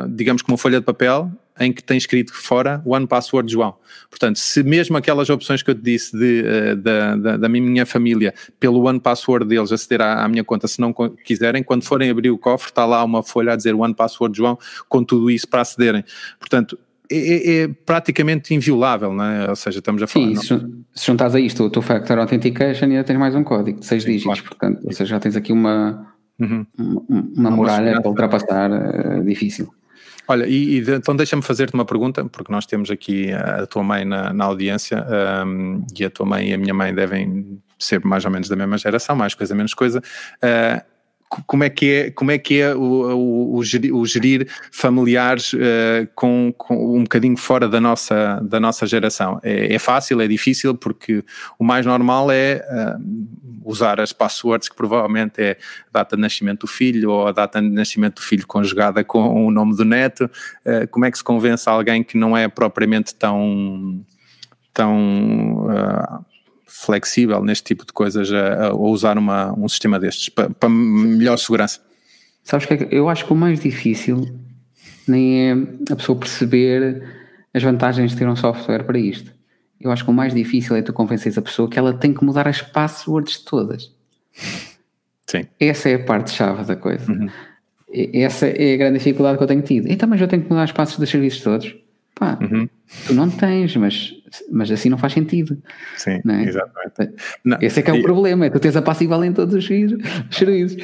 [0.09, 3.75] digamos como uma folha de papel, em que tem escrito fora One Password João.
[4.09, 7.85] Portanto, se mesmo aquelas opções que eu te disse de, uh, da, da, da, minha
[7.85, 12.09] família, pelo One Password deles aceder à, à, minha conta, se não quiserem, quando forem
[12.09, 14.57] abrir o cofre, está lá uma folha a dizer One Password João,
[14.87, 16.03] com tudo isso para acederem.
[16.39, 16.77] Portanto,
[17.11, 19.49] é, é, é, praticamente inviolável, não é?
[19.49, 20.27] Ou seja, estamos a falar.
[20.27, 20.47] Sim, se,
[20.93, 24.05] se juntas a isto o teu Factor Authentication, ainda tens mais um código de 6
[24.05, 24.43] dígitos, claro.
[24.43, 26.07] portanto, ou seja, já tens aqui uma,
[26.39, 26.65] uhum.
[26.77, 29.73] uma, uma, muralha para ultrapassar uh, difícil.
[30.31, 34.05] Olha, e, e então deixa-me fazer-te uma pergunta, porque nós temos aqui a, tua mãe
[34.05, 35.03] na, na audiência
[35.43, 38.55] um, e a tua mãe e a minha mãe devem ser mais ou menos da
[38.55, 40.03] mesma geração, mais coisa, menos coisa.
[40.35, 40.98] Uh,
[41.45, 46.51] como é que é, como é, que é o, o, o, gerir, familiares uh, com,
[46.57, 49.39] com, um bocadinho fora da nossa, da nossa geração?
[49.43, 51.23] É, é fácil, é difícil, porque
[51.59, 55.57] o mais normal é uh, usar as passwords, que provavelmente é
[55.93, 59.45] a data de nascimento do filho ou a data de nascimento do filho conjugada com
[59.45, 60.25] o nome do neto.
[60.65, 64.03] Uh, como é que se convence alguém que não é propriamente tão
[64.73, 65.67] tão
[66.69, 71.37] flexível neste tipo de coisas a, a usar uma, um sistema destes para, para melhor
[71.37, 71.81] segurança?
[72.43, 74.27] Sabes que é eu acho que o mais difícil
[75.07, 75.53] nem é
[75.91, 77.03] a pessoa perceber
[77.53, 79.31] as vantagens de ter um software para isto.
[79.79, 82.23] Eu acho que o mais difícil é tu convenceres a pessoa que ela tem que
[82.23, 83.91] mudar as passwords todas.
[85.25, 85.45] Sim.
[85.59, 87.11] Essa é a parte-chave da coisa.
[87.11, 87.29] Uhum.
[87.91, 89.87] Essa é a grande dificuldade que eu tenho tido.
[89.87, 91.75] Então, mas eu tenho que mudar as passwords dos serviços todos.
[92.19, 92.67] Pá, uhum.
[93.07, 94.13] tu não tens, mas,
[94.51, 95.57] mas assim não faz sentido.
[95.95, 96.43] Sim, é?
[96.43, 97.15] exatamente.
[97.45, 98.03] Não, Esse é que é o e...
[98.03, 100.83] problema, é tu tens a passiva em todos os serviços.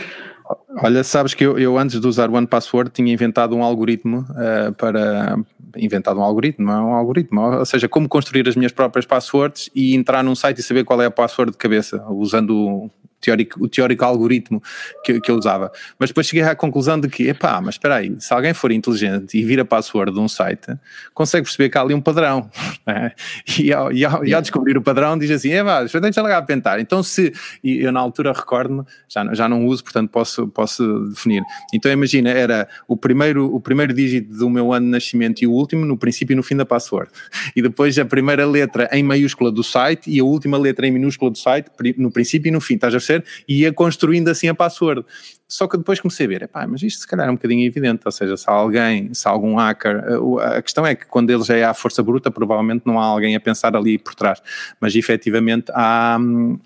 [0.77, 4.25] Olha, sabes que eu, eu, antes de usar o One Password tinha inventado um algoritmo
[4.29, 5.37] uh, para
[5.77, 9.69] inventado um algoritmo, não é um algoritmo, ou seja, como construir as minhas próprias passwords
[9.73, 12.89] e entrar num site e saber qual é a password de cabeça, usando
[13.25, 14.61] teórico, o teórico algoritmo
[15.03, 15.71] que, que eu usava.
[15.97, 19.37] Mas depois cheguei à conclusão de que, epá, mas espera aí, se alguém for inteligente
[19.37, 20.67] e vir a password de um site,
[21.13, 22.49] consegue perceber que há ali um padrão.
[22.85, 23.13] Né?
[23.57, 26.79] E, ao, e, ao, e, ao, descobrir o padrão, diz assim, epá, deixa lá apentar.
[26.79, 31.41] Então se, e eu na altura recordo-me, já, já não uso, portanto posso, posso definir.
[31.73, 35.51] Então imagina, era o primeiro, o primeiro dígito do meu ano de nascimento e o
[35.51, 37.09] último, no princípio e no fim da password.
[37.55, 41.31] E depois a primeira letra em maiúscula do site e a última letra em minúscula
[41.31, 44.53] do site, no princípio e no fim, estás a ser e ia construindo assim a
[44.53, 45.03] password.
[45.47, 48.01] Só que depois comecei a ver, epá, mas isto se calhar é um bocadinho evidente,
[48.03, 50.03] ou seja, se há alguém, se há algum hacker,
[50.41, 53.35] a questão é que quando ele já é à força bruta, provavelmente não há alguém
[53.35, 54.41] a pensar ali por trás,
[54.81, 56.17] mas efetivamente há,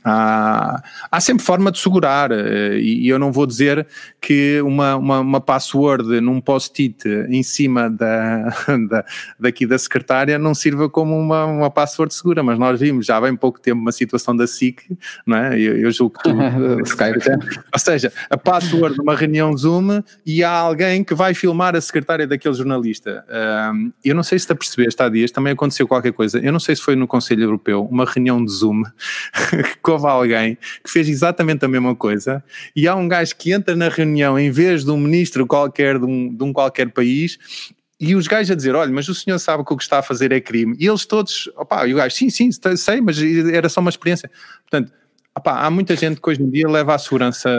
[0.05, 3.85] há, há sempre forma de segurar, eh, e eu não vou dizer
[4.21, 8.47] que uma, uma, uma password num post-it em cima da,
[8.89, 9.05] da,
[9.37, 13.21] daqui da secretária não sirva como uma, uma password segura, mas nós vimos já há
[13.21, 15.59] bem pouco tempo uma situação da SIC, não é?
[15.59, 20.51] Eu, eu julgo que tu, ou seja, a password password numa reunião Zoom e há
[20.51, 23.25] alguém que vai filmar a secretária daquele jornalista.
[23.73, 26.39] Um, eu não sei se está a perceber, está há dias, também aconteceu qualquer coisa.
[26.39, 28.83] Eu não sei se foi no Conselho Europeu, uma reunião de Zoom,
[29.83, 32.43] que houve alguém que fez exatamente a mesma coisa
[32.75, 36.05] e há um gajo que entra na reunião em vez de um ministro qualquer de
[36.05, 37.37] um, de um qualquer país
[37.99, 40.01] e os gajos a dizer, olha, mas o senhor sabe que o que está a
[40.01, 40.73] fazer é crime.
[40.79, 43.17] E eles todos, opá, e o gajo, sim, sim, sei, mas
[43.51, 44.31] era só uma experiência.
[44.61, 44.93] Portanto,
[45.35, 47.49] opá, há muita gente que hoje em dia leva a segurança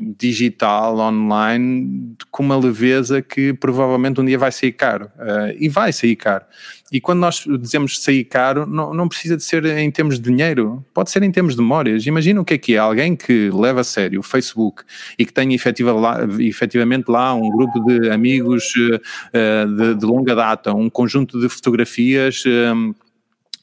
[0.00, 5.06] digital, online, com uma leveza que provavelmente um dia vai sair caro.
[5.16, 6.44] Uh, e vai sair caro.
[6.90, 10.84] E quando nós dizemos sair caro, não, não precisa de ser em termos de dinheiro,
[10.94, 12.06] pode ser em termos de memórias.
[12.06, 14.82] Imagina o que é que é alguém que leva a sério o Facebook
[15.18, 20.34] e que tem efetiva lá, efetivamente lá um grupo de amigos uh, de, de, longa
[20.34, 22.42] data, um conjunto de fotografias.
[22.46, 22.94] Um,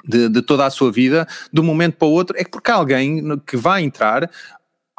[0.07, 3.37] de, de, toda a sua vida, de um momento para o outro, é porque alguém
[3.45, 4.29] que vai entrar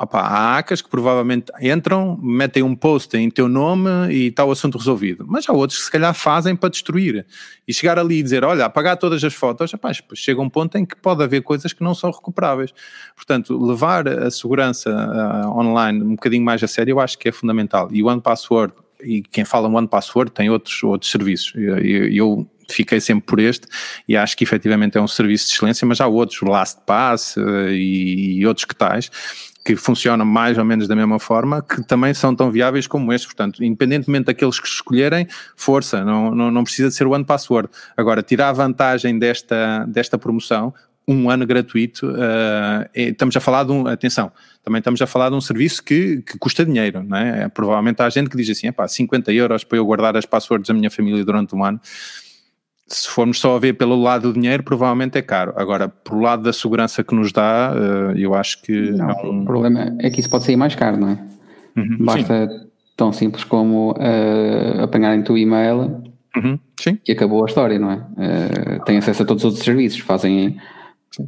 [0.00, 4.52] Opa, há hackers que provavelmente entram, metem um post em teu nome e está o
[4.52, 5.24] assunto resolvido.
[5.26, 7.26] Mas há outros que se calhar fazem para destruir.
[7.66, 10.86] E chegar ali e dizer, olha, apagar todas as fotos, opa, chega um ponto em
[10.86, 12.72] que pode haver coisas que não são recuperáveis.
[13.16, 17.32] Portanto, levar a segurança uh, online um bocadinho mais a sério eu acho que é
[17.32, 17.88] fundamental.
[17.90, 21.52] E o One Password, e quem fala One Password tem outros, outros serviços.
[21.56, 21.76] Eu,
[22.08, 23.66] eu, fiquei sempre por este
[24.06, 27.36] e acho que efetivamente é um serviço de excelência, mas há outros, LastPass
[27.70, 29.10] e, e outros que tais
[29.68, 33.26] que funcionam mais ou menos da mesma forma, que também são tão viáveis como estes.
[33.26, 37.68] Portanto, independentemente daqueles que escolherem, força, não, não, não precisa de ser o One Password.
[37.94, 40.72] Agora, tirar vantagem desta, desta promoção,
[41.06, 45.36] um ano gratuito, uh, estamos a falar de um, atenção, também estamos a falar de
[45.36, 47.46] um serviço que, que custa dinheiro, não é?
[47.50, 50.72] Provavelmente há gente que diz assim, pá, 50 euros para eu guardar as passwords da
[50.72, 51.78] minha família durante um ano,
[52.88, 55.52] se formos só a ver pelo lado do dinheiro, provavelmente é caro.
[55.56, 58.90] Agora, pelo lado da segurança que nos dá, eh, eu acho que.
[58.92, 59.42] Não, é um...
[59.42, 61.18] O problema é que isso pode sair mais caro, não é?
[61.76, 62.66] Uhum, Basta sim.
[62.96, 66.02] tão simples como uh, apanharem o e-mail
[66.34, 66.58] uhum,
[67.06, 67.96] e acabou a história, não é?
[67.96, 70.56] Uh, têm acesso a todos os outros serviços, fazem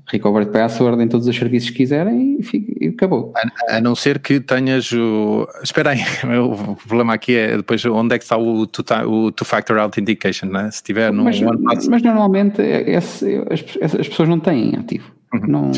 [0.07, 3.33] recovered password em todos os serviços que quiserem e, fica, e acabou.
[3.37, 5.49] A, a, não ser que tenhas o.
[5.62, 6.01] Espera aí,
[6.39, 10.70] o problema aqui é depois onde é que está o two-factor two authentication, né?
[10.70, 11.24] se tiver no.
[11.24, 15.20] Mas, mas normalmente esse, as, as pessoas não têm ativo.
[15.33, 15.72] Uhum, não...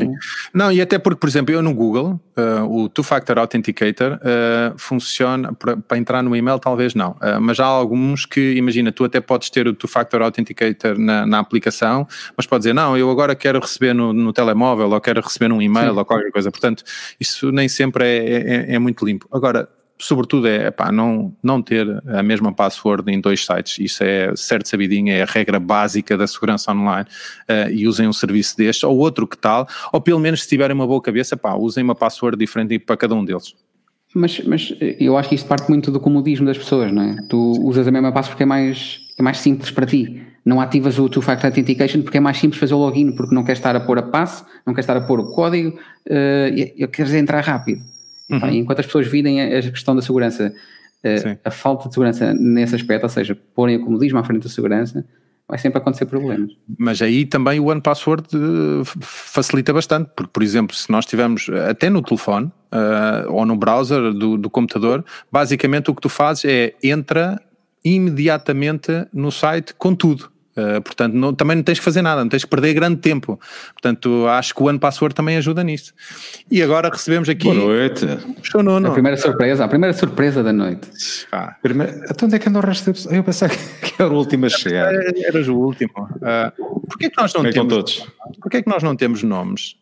[0.54, 5.52] não, e até porque, por exemplo, eu no Google, uh, o Two-Factor Authenticator uh, funciona
[5.52, 9.50] para entrar no e-mail, talvez não, uh, mas há alguns que, imagina, tu até podes
[9.50, 13.92] ter o Two-Factor Authenticator na, na, aplicação, mas podes dizer, não, eu agora quero receber
[13.92, 15.98] no, no telemóvel ou quero receber num e-mail Sim.
[15.98, 16.82] ou qualquer coisa, portanto,
[17.20, 19.28] isso nem sempre é, é, é muito limpo.
[19.30, 19.68] Agora,
[20.02, 23.78] sobretudo é epá, não, não ter a mesma password em dois sites.
[23.78, 27.06] Isso é certo sabidinho, é a regra básica da segurança online.
[27.48, 30.74] Uh, e usem um serviço deste ou outro que tal, ou pelo menos se tiverem
[30.74, 33.54] uma boa cabeça, pá, usem uma password diferente para cada um deles.
[34.14, 37.16] Mas, mas eu acho que isto parte muito do comodismo das pessoas, não é?
[37.28, 40.22] Tu usas a mesma password porque é mais, é mais simples para ti.
[40.44, 43.60] Não ativas o Two-Factor Authentication porque é mais simples fazer o login, porque não queres
[43.60, 47.14] estar a pôr a passe, não queres estar a pôr o código, uh, e, queres
[47.14, 47.91] entrar rápido.
[48.32, 48.48] Uhum.
[48.50, 50.54] enquanto as pessoas virem a questão da segurança,
[51.04, 54.48] uh, a falta de segurança nesse aspecto, ou seja, porem o comodismo à frente da
[54.48, 55.04] segurança,
[55.46, 56.50] vai sempre acontecer problemas.
[56.78, 61.50] Mas aí também o One Password uh, facilita bastante, porque, por exemplo, se nós tivermos
[61.68, 66.46] até no telefone uh, ou no browser do, do, computador, basicamente o que tu fazes
[66.46, 67.38] é entra
[67.84, 70.31] imediatamente no site com tudo.
[70.56, 73.40] Uh, portanto, não, também não tens que fazer nada, não tens que perder grande tempo.
[73.72, 75.94] Portanto, acho que o One Password também ajuda nisso.
[76.50, 77.44] E agora recebemos aqui.
[77.44, 78.06] Boa noite.
[78.54, 80.88] No, A primeira surpresa, a primeira surpresa da noite.
[81.32, 82.04] Ah, primeira...
[82.10, 83.14] Então onde é que anda o resto da pessoa?
[83.14, 84.92] Eu pensava que era o último a chegar.
[84.94, 85.92] Eras o último.
[85.96, 87.72] Uh, Porquê que nós não Bem temos.
[87.72, 88.06] todos.
[88.40, 89.76] Porquê que nós não temos nomes?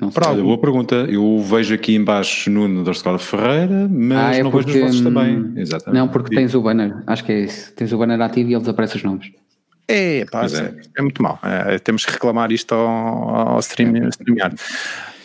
[0.00, 0.22] Não sei.
[0.26, 0.94] Olha, boa pergunta.
[1.08, 4.90] Eu vejo aqui embaixo Nuno da Escola Ferreira, mas ah, é não porque, vejo os
[4.90, 5.38] vossos também.
[5.38, 6.00] Hum, Exatamente.
[6.00, 7.02] Não, porque tens o banner.
[7.06, 7.72] Acho que é isso.
[7.74, 9.30] Tens o banner ativo e eles aparecem os nomes.
[9.86, 10.74] É, pá, é.
[10.96, 11.02] é.
[11.02, 11.38] muito mal.
[11.42, 14.56] É, temos que reclamar isto ao, ao stream, StreamYard.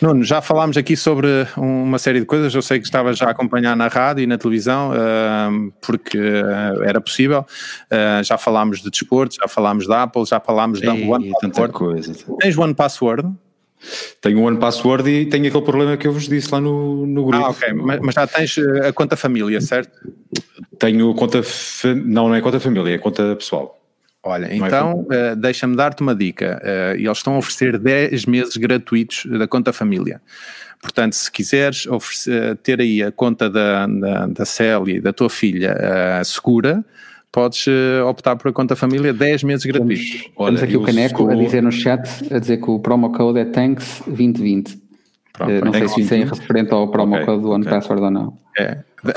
[0.02, 2.54] Nuno, já falámos aqui sobre uma série de coisas.
[2.54, 6.82] Eu sei que estava já a acompanhar na rádio e na televisão, uh, porque uh,
[6.82, 7.46] era possível.
[7.90, 11.72] Uh, já falámos de desporto, já falámos da Apple, já falámos da One Password.
[11.72, 12.12] Coisa.
[12.40, 13.32] Tens One Password?
[14.20, 17.44] Tenho One Password e tenho aquele problema que eu vos disse lá no, no grupo.
[17.44, 17.72] Ah, ok.
[17.72, 19.92] Mas, mas já tens a conta família, certo?
[20.78, 21.40] Tenho conta.
[22.04, 23.80] Não, não é conta família, é conta pessoal.
[24.22, 26.60] Olha, é então uh, deixa-me dar-te uma dica.
[26.62, 30.20] Uh, eles estão a oferecer 10 meses gratuitos da conta família.
[30.80, 35.30] Portanto, se quiseres oferecer, ter aí a conta da, da, da Célia e da tua
[35.30, 36.84] filha uh, segura,
[37.36, 37.66] podes
[38.08, 40.10] optar por a conta família 10 meses gratuitos.
[40.10, 41.30] Temos, Olha, temos aqui o Caneco estou...
[41.30, 44.80] a dizer no chat, a dizer que o promo code é Tanks 2020.
[45.34, 47.78] Pronto, não sei se isso é referente ao promo okay, code do One okay.
[47.78, 48.38] Password ou não.
[48.58, 48.78] É.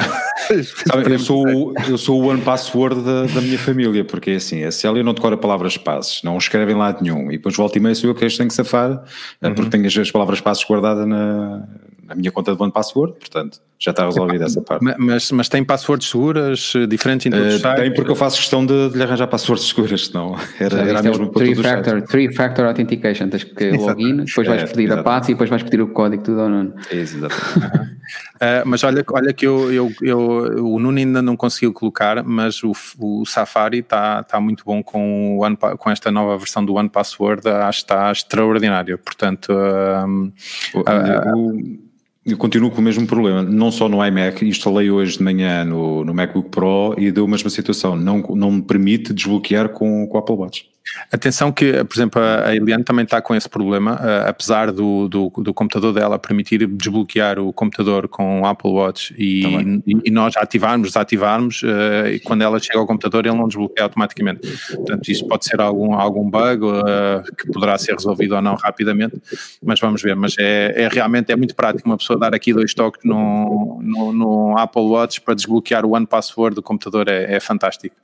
[0.86, 4.63] Sabe, eu, sou, eu sou o one password da, da minha família, porque é assim,
[4.65, 7.82] a Célia não decora palavras passes, não escreve em lado nenhum, e depois volta e
[7.82, 9.03] meia sou eu que tenho que safar,
[9.41, 9.55] eh, uhum.
[9.55, 11.67] porque tenho as palavras passes guardadas na,
[12.03, 14.84] na minha conta de one password, portanto já está resolvida essa parte.
[14.98, 17.76] Mas, mas tem passwords seguras, eh, diferentes em todos uh, os sites?
[17.76, 21.28] Tem, porque eu faço questão de, de lhe arranjar passwords seguras, senão era, era mesmo
[21.28, 25.32] é three factor, three factor authentication, tens que login, depois vais é, pedir a passe
[25.32, 26.74] e depois vais pedir o código tudo ao Nuno.
[26.92, 27.38] Exatamente.
[27.56, 30.20] uh, mas olha, olha que eu, eu, eu,
[30.66, 35.38] o Nuno ainda não conseguiu colocar, mas o, o Safari está tá muito bom com,
[35.38, 39.54] o One, com esta nova versão do One Password, acho que está extraordinário, portanto...
[39.54, 40.34] Um,
[40.76, 41.90] uh,
[42.26, 46.03] eu continuo com o mesmo problema, não só no iMac, instalei hoje de manhã no,
[46.03, 50.17] no MacBook Pro e deu a mesma situação, não, não me permite desbloquear com, com
[50.17, 50.70] o Apple Watch.
[51.12, 55.30] Atenção que, por exemplo, a Eliane também está com esse problema, uh, apesar do, do,
[55.38, 59.44] do, computador dela permitir desbloquear o computador com o Apple Watch e,
[59.88, 63.86] e, e nós ativarmos, desativarmos, uh, e quando ela chega ao computador ele não desbloqueia
[63.86, 64.42] automaticamente.
[64.76, 69.20] Portanto, isso pode ser algum, algum bug uh, que poderá ser resolvido ou não rapidamente,
[69.64, 70.16] mas vamos ver.
[70.16, 74.14] Mas é, é realmente é muito prático uma pessoa dar aqui dois toques no, no,
[74.14, 77.96] no Apple Watch para desbloquear o One Password do computador, é, é fantástico.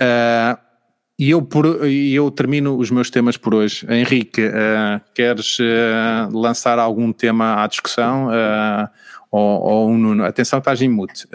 [0.00, 0.67] Uh,
[1.18, 3.84] e eu, por, eu termino os meus temas por hoje.
[3.90, 8.28] Henrique, uh, queres uh, lançar algum tema à discussão?
[8.28, 8.88] Uh,
[9.30, 10.24] ou, ou o Nuno?
[10.24, 11.28] Atenção, estás em mute.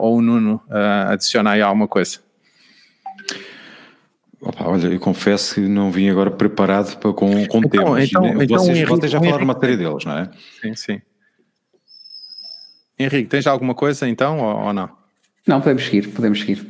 [0.00, 2.18] ou o Nuno adiciona aí alguma coisa?
[4.40, 8.08] Opa, olha, eu confesso que não vim agora preparado para, com, com então, temas.
[8.08, 10.30] Então, então, vocês, Henrique, vocês já falaram uma série deles, não é?
[10.60, 11.02] Sim, sim.
[12.98, 14.90] Henrique, tens alguma coisa então ou, ou não?
[15.46, 16.66] Não, podemos seguir, podemos seguir.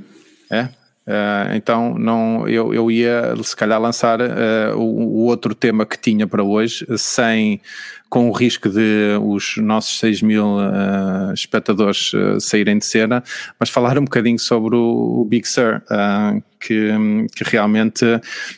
[0.50, 0.68] É?
[1.06, 5.96] Uh, então não, eu, eu ia se calhar lançar uh, o, o, outro tema que
[5.96, 7.60] tinha para hoje, sem
[8.08, 13.22] com o risco de os nossos 6 mil uh, espectadores saírem de cena,
[13.58, 15.82] mas falar um bocadinho sobre o, o Big Sur,
[16.58, 16.90] que,
[17.34, 18.04] que, realmente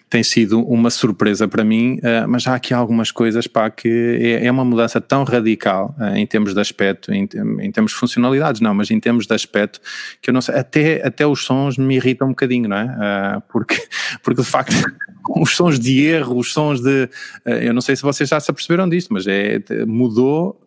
[0.09, 3.89] tem sido uma surpresa para mim, mas há aqui algumas coisas para que
[4.21, 7.29] é, é, uma mudança tão radical em termos de aspecto, em,
[7.61, 9.81] em, termos de funcionalidades, não, mas em termos de aspecto,
[10.23, 12.85] que eu não sei, até, até os sons me irritam um bocadinho, não é?
[12.85, 13.77] Uh, porque,
[14.23, 14.75] porque de facto
[15.37, 17.09] os sons de erro, os sons de.
[17.47, 19.38] Uh, eu não sei se vocês já se aperceberam disto, mas é,
[19.87, 20.61] mudou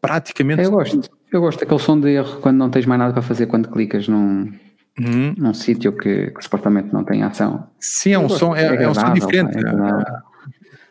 [0.00, 0.62] praticamente.
[0.62, 3.46] Eu gosto, eu gosto daquele som de erro quando não tens mais nada para fazer
[3.46, 4.52] quando clicas num.
[5.00, 5.32] Uhum.
[5.38, 7.68] num sítio que, que, supostamente não tem ação.
[7.78, 9.56] Sim, é um, som, é, é, é um som diferente.
[9.56, 10.28] É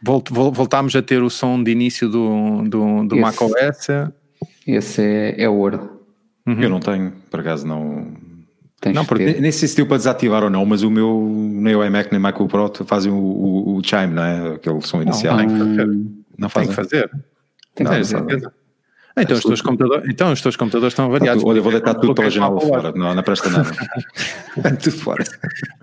[0.02, 3.88] Volt, voltámos a ter o som de início do, do, do esse, macOS.
[4.66, 6.00] Esse é, é ouro.
[6.46, 6.62] Uhum.
[6.62, 8.14] Eu não tenho, por acaso não,
[8.80, 11.76] Tens não, porque nem sei se deu para desativar ou não, mas o meu, nem
[11.76, 14.54] o iMac nem o MacBook Pro fazem o, o, o, chime, não é?
[14.54, 15.36] Aquele som inicial.
[15.36, 16.68] Não, não, não, não fazem.
[16.68, 17.12] Tem que fazer.
[17.76, 18.52] Tem que fazer.
[19.20, 21.44] Então os, teus computadores, então os teus computadores estão variados.
[21.44, 23.72] Olha, vou deitar tudo pela janela fora, não, não presta nada.
[24.78, 25.24] tudo fora.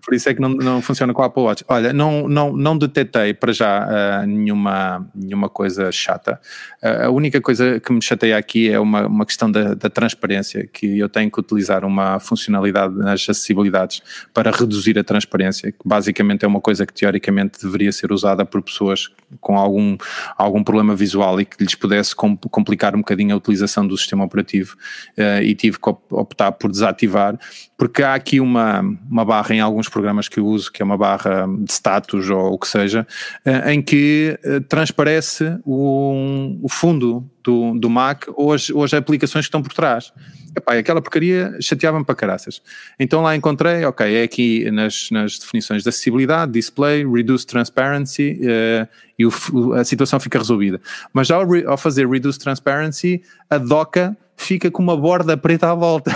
[0.05, 1.65] Por isso é que não, não funciona com o Apple Watch.
[1.67, 3.89] Olha, não, não, não detetei para já
[4.23, 6.41] uh, nenhuma, nenhuma coisa chata.
[6.85, 10.99] A única coisa que me chateia aqui é uma, uma questão da, da transparência, que
[10.99, 14.03] eu tenho que utilizar uma funcionalidade nas acessibilidades
[14.35, 18.61] para reduzir a transparência, que basicamente é uma coisa que teoricamente deveria ser usada por
[18.61, 19.09] pessoas
[19.41, 19.97] com algum,
[20.37, 24.77] algum problema visual e que lhes pudesse complicar um bocadinho a utilização do sistema operativo.
[25.17, 27.39] Uh, e tive que optar por desativar,
[27.77, 30.97] porque há aqui uma, uma barra em alguns programas que eu uso, que é uma
[30.97, 33.07] barra de status ou o que seja,
[33.45, 38.95] uh, em que uh, transparece o, o fundo do, do Mac ou as, ou as
[38.95, 40.13] aplicações que estão por trás.
[40.57, 42.63] Epá, aquela porcaria chateava-me para caraças.
[42.99, 48.89] Então lá encontrei, ok, é aqui nas, nas definições de acessibilidade, display, reduce transparency uh,
[49.19, 49.33] e o,
[49.75, 50.81] a situação fica resolvida.
[51.13, 53.21] Mas ao, re, ao fazer reduce transparency,
[53.51, 56.11] a doca fica com uma borda preta à volta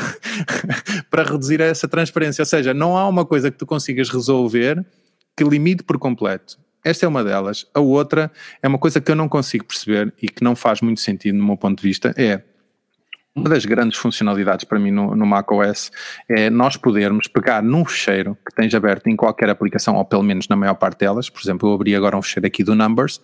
[1.10, 2.42] para reduzir essa transparência.
[2.42, 4.84] Ou seja, não há uma coisa que tu consigas resolver
[5.36, 6.58] que limite por completo.
[6.84, 7.66] Esta é uma delas.
[7.74, 8.30] A outra
[8.62, 11.44] é uma coisa que eu não consigo perceber e que não faz muito sentido no
[11.44, 12.42] meu ponto de vista, é
[13.38, 15.92] uma das grandes funcionalidades para mim no, no macOS
[16.28, 20.48] é nós podermos pegar num fecheiro que tens aberto em qualquer aplicação, ou pelo menos
[20.48, 21.30] na maior parte delas.
[21.30, 23.20] Por exemplo, eu abri agora um fecheiro aqui do Numbers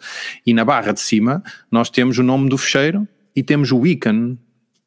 [0.46, 4.38] e na barra de cima nós temos o nome do fecheiro e temos o ícone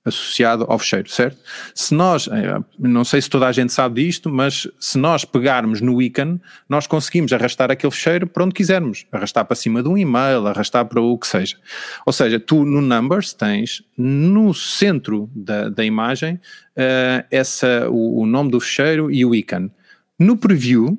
[0.08, 1.38] associado ao fecheiro, certo?
[1.76, 5.82] Se nós, eh, não sei se toda a gente sabe disto, mas se nós pegarmos
[5.82, 9.98] no ícone, nós conseguimos arrastar aquele fecheiro para onde quisermos, arrastar para cima de um
[9.98, 11.58] e-mail, arrastar para o que seja.
[12.06, 18.26] Ou seja, tu no Numbers tens no centro da, da imagem uh, essa, o, o
[18.26, 19.72] nome do fecheiro e o ícone.
[20.20, 20.98] No preview,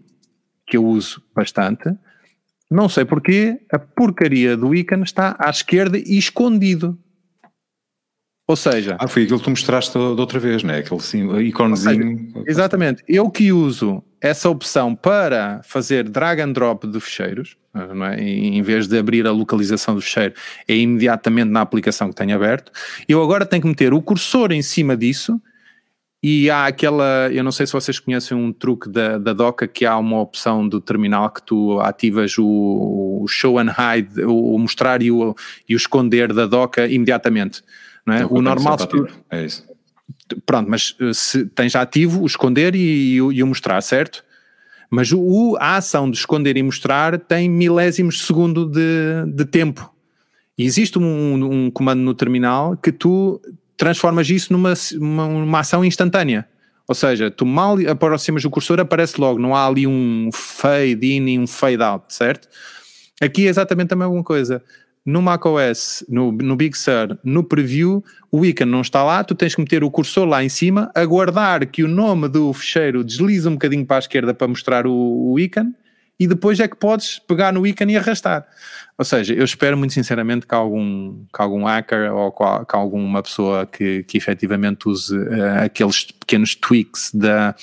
[0.67, 1.91] que eu uso bastante,
[2.71, 6.99] não sei porquê, a porcaria do ícone está à esquerda e escondido.
[8.49, 8.97] Ou seja.
[8.99, 10.79] Ah, foi aquilo que tu mostraste da outra vez, não é?
[10.79, 12.31] Aquele sim, iconezinho.
[12.33, 13.05] Seja, exatamente.
[13.07, 18.19] Eu que uso essa opção para fazer drag and drop de fecheiros, não é?
[18.19, 20.33] em vez de abrir a localização do fecheiro,
[20.67, 22.73] é imediatamente na aplicação que tenho aberto.
[23.07, 25.39] Eu agora tenho que meter o cursor em cima disso.
[26.23, 29.85] E há aquela, eu não sei se vocês conhecem um truque da, da Doca que
[29.85, 35.01] há uma opção do terminal que tu ativas o, o show and hide, o mostrar
[35.03, 35.37] e o,
[35.69, 37.63] e o esconder da Doca imediatamente
[38.09, 38.27] não é?
[38.27, 39.65] o normal se tu, é isso.
[40.45, 44.25] Pronto, mas eh, se tens ativo o esconder e, e, o mostrar, certo?
[44.91, 49.93] Mas o, a ação de esconder e mostrar tem milésimos de segundo de, de tempo.
[50.57, 53.41] E existe um, um, comando no terminal que tu
[53.77, 56.49] transformas isso numa uma, uma ação instantânea.
[56.87, 61.29] Ou seja, tu mal aproximas o cursor, aparece logo, não há ali um fade in
[61.29, 62.49] e um fade out, certo?
[63.21, 64.63] Aqui é exatamente a mesma coisa
[65.09, 69.55] no macOS, no, no Big Sur, no preview, o ícone não está lá, tu tens
[69.55, 73.53] que meter o cursor lá em cima, aguardar que o nome do fecheiro deslize um
[73.53, 75.73] bocadinho para a esquerda para mostrar o, o ícone
[76.21, 78.47] e depois é que podes pegar no ícone e arrastar.
[78.99, 83.65] Ou seja, eu espero muito sinceramente que algum, que algum hacker ou que alguma pessoa
[83.65, 87.55] que, que efetivamente use uh, aqueles pequenos tweaks da,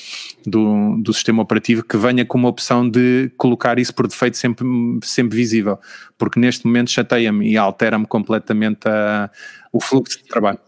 [0.48, 4.66] do, do sistema operativo que venha com uma opção de colocar isso por defeito sempre,
[5.04, 5.78] sempre visível,
[6.18, 9.30] porque neste momento chateia-me e altera-me completamente a,
[9.74, 10.60] o fluxo de trabalho.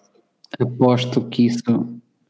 [0.59, 1.63] Aposto que isso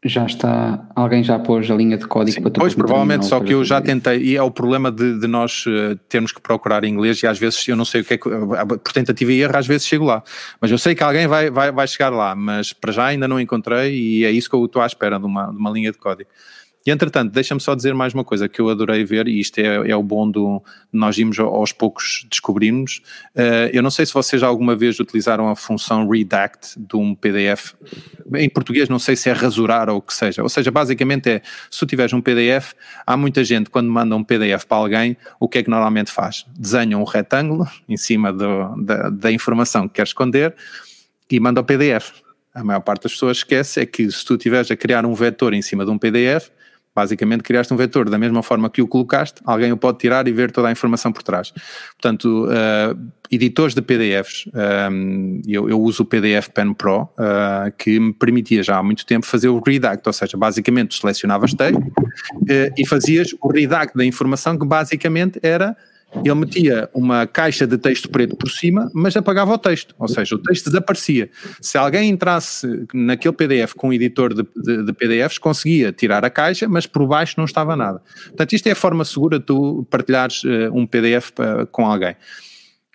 [0.05, 3.39] já está, alguém já pôs a linha de código Sim, para tu Pois, provavelmente, só
[3.39, 6.83] que eu já tentei, e é o problema de, de nós uh, termos que procurar
[6.83, 9.57] inglês e às vezes eu não sei o que é que, por tentativa e erro,
[9.57, 10.23] às vezes chego lá.
[10.61, 13.39] Mas eu sei que alguém vai, vai, vai chegar lá, mas para já ainda não
[13.39, 15.97] encontrei e é isso que eu estou à espera de uma, de uma linha de
[15.97, 16.29] código.
[16.87, 19.89] E entretanto, deixa-me só dizer mais uma coisa que eu adorei ver, e isto é,
[19.89, 23.01] é o bom do nós irmos aos poucos descobrirmos.
[23.35, 27.73] Uh, eu não sei se vocês alguma vez utilizaram a função redact de um PDF.
[28.35, 30.41] Em português, não sei se é rasurar ou o que seja.
[30.41, 32.71] Ou seja, basicamente é se tu tiveres um PDF,
[33.05, 36.45] há muita gente quando manda um PDF para alguém, o que é que normalmente faz?
[36.57, 40.55] Desenha um retângulo em cima do, da, da informação que quer esconder
[41.29, 42.13] e manda o PDF.
[42.55, 45.53] A maior parte das pessoas esquece é que se tu estiveres a criar um vetor
[45.53, 46.49] em cima de um PDF,
[46.97, 50.31] Basicamente, criaste um vetor da mesma forma que o colocaste, alguém o pode tirar e
[50.31, 51.53] ver toda a informação por trás.
[51.91, 54.47] Portanto, uh, editores de PDFs,
[54.91, 58.81] um, eh, eu, eu, uso o PDF Pen Pro, uh, que me permitia já há
[58.81, 63.95] muito tempo fazer o redact, ou seja, basicamente selecionavas texto uh, e fazias o redact
[63.95, 65.77] da informação que basicamente era
[66.23, 70.35] ele metia uma caixa de texto preto por cima, mas apagava o texto, ou seja,
[70.35, 71.29] o texto desaparecia.
[71.61, 76.29] Se alguém entrasse naquele PDF com um editor de, de, de, PDFs, conseguia tirar a
[76.29, 78.01] caixa, mas por baixo não estava nada.
[78.27, 82.15] Portanto, isto é a forma segura de tu partilhares uh, um PDF uh, com alguém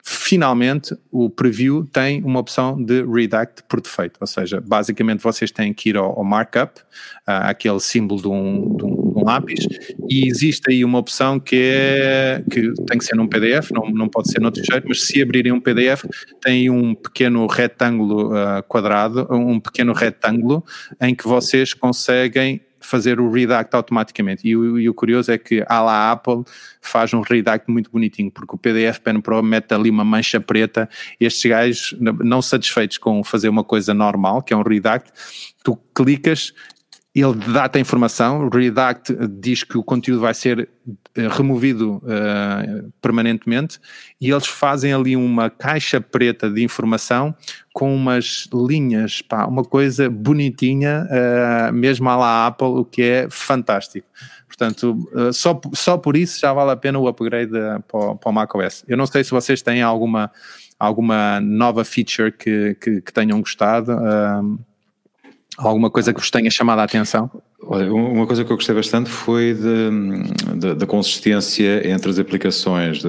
[0.02, 5.72] finalmente o preview tem uma opção de redact por defeito, ou seja, basicamente vocês têm
[5.72, 9.64] que ir ao, ao markup, uh, aquele símbolo de um, de, um, de um, lápis,
[10.10, 14.08] e existe aí uma opção que é que tem que ser num PDF, não, não
[14.08, 16.04] pode ser noutro jeito, mas se abrirem um PDF
[16.40, 20.64] tem um pequeno retângulo uh, quadrado, um pequeno retângulo
[21.00, 24.46] em que vocês conseguem fazer o redact automaticamente.
[24.46, 26.44] E o, e o curioso é que a la Apple
[26.80, 30.88] faz um redact muito bonitinho, porque o PDF Pen Pro mete ali uma mancha preta.
[31.18, 35.10] Estes gajos, não satisfeitos com fazer uma coisa normal, que é um redact,
[35.62, 36.52] tu clicas
[37.20, 40.68] ele dá-te a informação, o Redact diz que o conteúdo vai ser
[41.14, 43.78] eh, removido uh, permanentemente
[44.18, 47.34] e eles fazem ali uma caixa preta de informação
[47.74, 53.28] com umas linhas, pá, uma coisa bonitinha, uh, mesmo à la Apple, o que é
[53.30, 54.06] fantástico.
[54.46, 57.52] Portanto, uh, só, só por isso já vale a pena o upgrade
[57.86, 58.84] para, para o macOS.
[58.88, 60.32] Eu não sei se vocês têm alguma,
[60.78, 63.92] alguma nova feature que, que, que tenham gostado.
[63.92, 64.71] Uh,
[65.58, 67.30] Alguma coisa que vos tenha chamado a atenção?
[67.64, 69.56] Olha, uma coisa que eu gostei bastante foi
[70.76, 73.08] da consistência entre as aplicações de,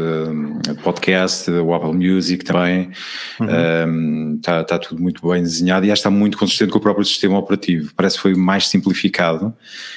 [0.61, 2.91] de, podcast, o Apple Music também.
[3.31, 3.45] Está
[3.87, 4.33] uhum.
[4.35, 6.81] um, tá, tá tudo muito bem desenhado e acho que está muito consistente com o
[6.81, 7.93] próprio sistema operativo.
[7.95, 9.53] Parece que foi mais simplificado.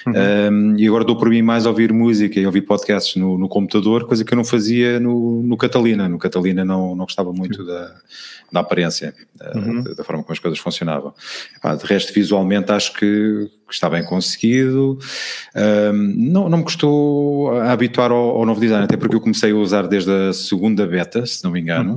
[0.07, 0.13] Uhum.
[0.53, 3.49] Um, e agora dou por mim mais a ouvir música e ouvir podcasts no, no
[3.49, 6.09] computador, coisa que eu não fazia no, no Catalina.
[6.09, 7.95] No Catalina não, não gostava muito da,
[8.53, 9.15] da aparência,
[9.55, 9.83] uhum.
[9.83, 11.13] da, da, forma como as coisas funcionavam.
[11.79, 14.99] de resto, visualmente, acho que que está bem conseguido.
[15.55, 19.57] Um, não, não me custou habituar ao, ao, novo design, até porque eu comecei a
[19.57, 21.95] usar desde a segunda beta, se não me engano,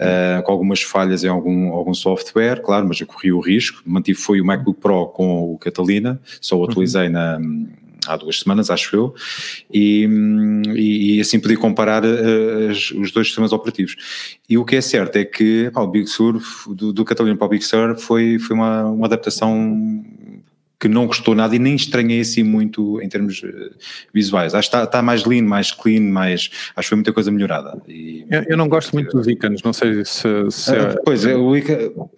[0.00, 0.38] uhum.
[0.38, 3.80] uh, com algumas falhas em algum, algum software, claro, mas eu corri o risco.
[3.86, 7.12] Mantive foi o MacBook Pro com o Catalina, só o atualizei uhum.
[7.12, 7.40] na
[8.08, 9.14] há duas semanas, acho eu,
[9.72, 10.08] e,
[10.74, 13.96] e, e assim podia comparar uh, os dois sistemas operativos.
[14.48, 17.46] E o que é certo é que pá, o Big Sur, do, do Catalina para
[17.46, 20.04] o Big Sur, foi, foi uma, uma adaptação
[20.84, 23.70] que não gostou nada e nem estranhei assim muito em termos uh,
[24.12, 24.54] visuais.
[24.54, 27.80] Acho que está, está, mais lean, mais clean, mais, acho que foi muita coisa melhorada.
[27.88, 30.28] E, eu, eu, não gosto muito dos ícones, não sei se...
[30.50, 31.56] se uh, pois, é, eu,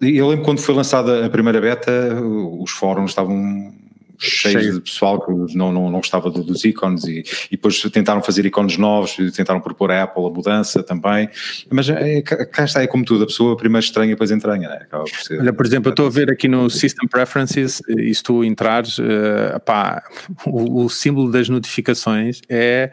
[0.01, 3.73] eu lembro quando foi lançada a primeira beta, os fóruns estavam
[4.17, 4.73] cheios Cheio.
[4.73, 8.77] de pessoal que não, não, não gostava dos ícones e, e depois tentaram fazer ícones
[8.77, 11.29] novos, tentaram propor a Apple a mudança também,
[11.71, 14.79] mas é, cá está, é como tudo, a pessoa primeiro estranha e depois entranha, né?
[14.89, 18.23] por ser, Olha, por exemplo, eu estou a ver aqui no System Preferences, e se
[18.23, 20.03] tu entrares, uh, pá,
[20.45, 22.91] o, o símbolo das notificações é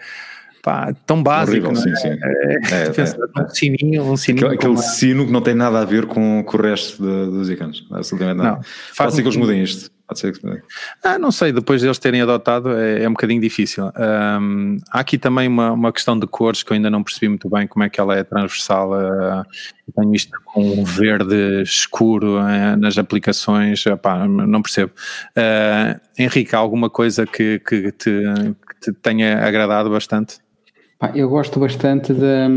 [0.65, 1.69] pá, tão básico.
[1.69, 1.97] Horrível, é?
[1.97, 2.19] sim, sim.
[2.23, 2.95] É, é,
[3.41, 4.47] é, um sininho, um sininho.
[4.47, 7.51] Aquele, aquele sino que não tem nada a ver com, com o resto de, dos
[7.51, 8.61] ícones, absolutamente nada.
[8.97, 9.94] Não, ser que eles mudem isto.
[10.07, 10.47] Pode ser que...
[11.03, 13.91] ah, não sei, depois deles terem adotado é, é um bocadinho difícil.
[13.97, 17.49] Um, há aqui também uma, uma questão de cores que eu ainda não percebi muito
[17.49, 18.93] bem como é que ela é transversal.
[18.93, 19.45] Uh,
[19.97, 23.83] tenho isto com um verde escuro uh, nas aplicações,
[24.47, 24.93] não percebo.
[25.31, 30.39] Uh, Henrique, há alguma coisa que, que, te, que te tenha agradado bastante?
[31.15, 32.49] eu gosto bastante da,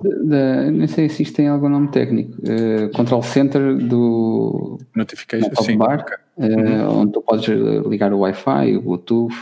[0.00, 5.76] da, não sei se isto tem algum nome técnico, uh, Control Center do Notification, sim.
[5.76, 6.04] Bar,
[6.36, 7.00] uh, uhum.
[7.00, 7.48] onde tu podes
[7.86, 9.34] ligar o Wi-Fi, o Bluetooth.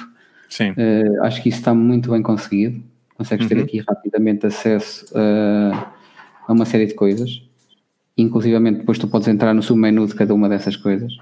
[0.49, 0.71] Sim.
[0.71, 2.83] Uh, acho que isso está muito bem conseguido.
[3.17, 3.57] Consegues uhum.
[3.57, 5.93] ter aqui rapidamente acesso a,
[6.49, 7.43] a uma série de coisas.
[8.17, 11.13] Inclusivamente depois tu podes entrar no submenu de cada uma dessas coisas.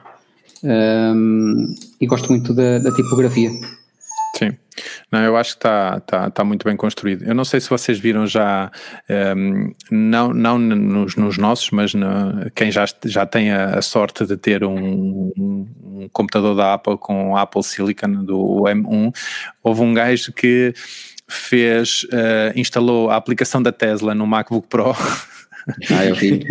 [0.63, 3.51] Um, e gosto muito da, da tipografia.
[4.37, 4.57] Sim.
[5.11, 7.25] Não, eu acho que está tá, tá muito bem construído.
[7.25, 8.71] Eu não sei se vocês viram já,
[9.09, 11.93] um, ehm, não, não nos, nos nossos, mas
[12.55, 16.99] quem já, já tem a, a sorte de ter um, um, um, computador da Apple
[16.99, 19.13] com Apple Silicon do M1,
[19.63, 20.75] houve um gajo que
[21.29, 24.95] fez, uh, instalou a aplicação da Tesla no MacBook Pro.
[25.91, 26.45] Ah, eu vi.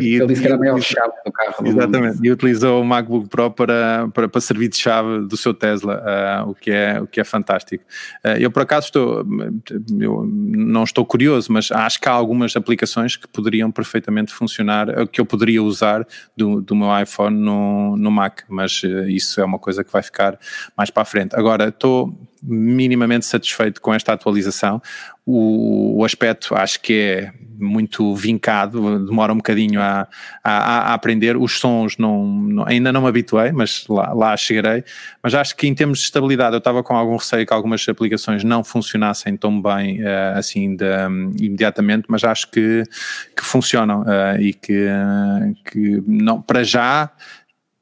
[0.00, 1.66] E, Ele disse que era a maior chave do carro.
[1.66, 6.02] Exatamente, e utilizou o MacBook Pro para, para, para servir de chave do seu Tesla,
[6.46, 7.84] uh, o, que é, o que é fantástico.
[8.24, 9.26] Uh, eu, por acaso, estou,
[9.98, 15.06] eu não estou curioso, mas acho que há algumas aplicações que poderiam perfeitamente funcionar, eh,
[15.06, 19.44] que eu poderia usar do, do meu iPhone no, no Mac, mas uh, isso é
[19.44, 20.38] uma coisa que vai ficar
[20.76, 21.34] mais para a frente.
[21.34, 22.14] Agora, estou
[22.46, 24.80] minimamente satisfeito com esta atualização.
[25.24, 30.06] O, o, aspecto acho que é muito vincado, demora um bocadinho a,
[30.44, 31.36] a, a aprender.
[31.36, 34.84] Os sons não, não, ainda não me habituei, mas lá, lá chegarei.
[35.20, 38.44] Mas acho que em termos de estabilidade, eu estava com algum receio que algumas aplicações
[38.44, 42.84] não funcionassem tão bem uh, assim de, um, imediatamente, mas acho que,
[43.36, 44.86] que funcionam uh, e que,
[45.64, 47.10] que não, para já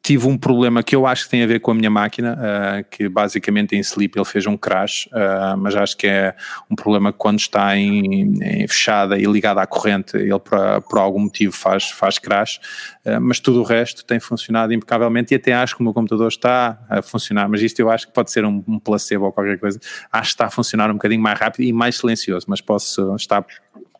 [0.04, 2.84] tive um problema que eu acho que tem a ver com a minha máquina, uh,
[2.90, 6.36] que basicamente em sleep ele fez um crash, uh, mas acho que é
[6.70, 10.98] um problema que quando está em, em fechada e ligada à corrente, ele por, por
[10.98, 12.60] algum motivo faz, faz crash,
[13.06, 16.28] uh, mas tudo o resto tem funcionado impecavelmente e até acho que o meu computador
[16.28, 19.58] está a funcionar, mas isto eu acho que pode ser um, um placebo ou qualquer
[19.58, 19.80] coisa,
[20.12, 23.42] acho que está a funcionar um bocadinho mais rápido e mais silencioso, mas posso estar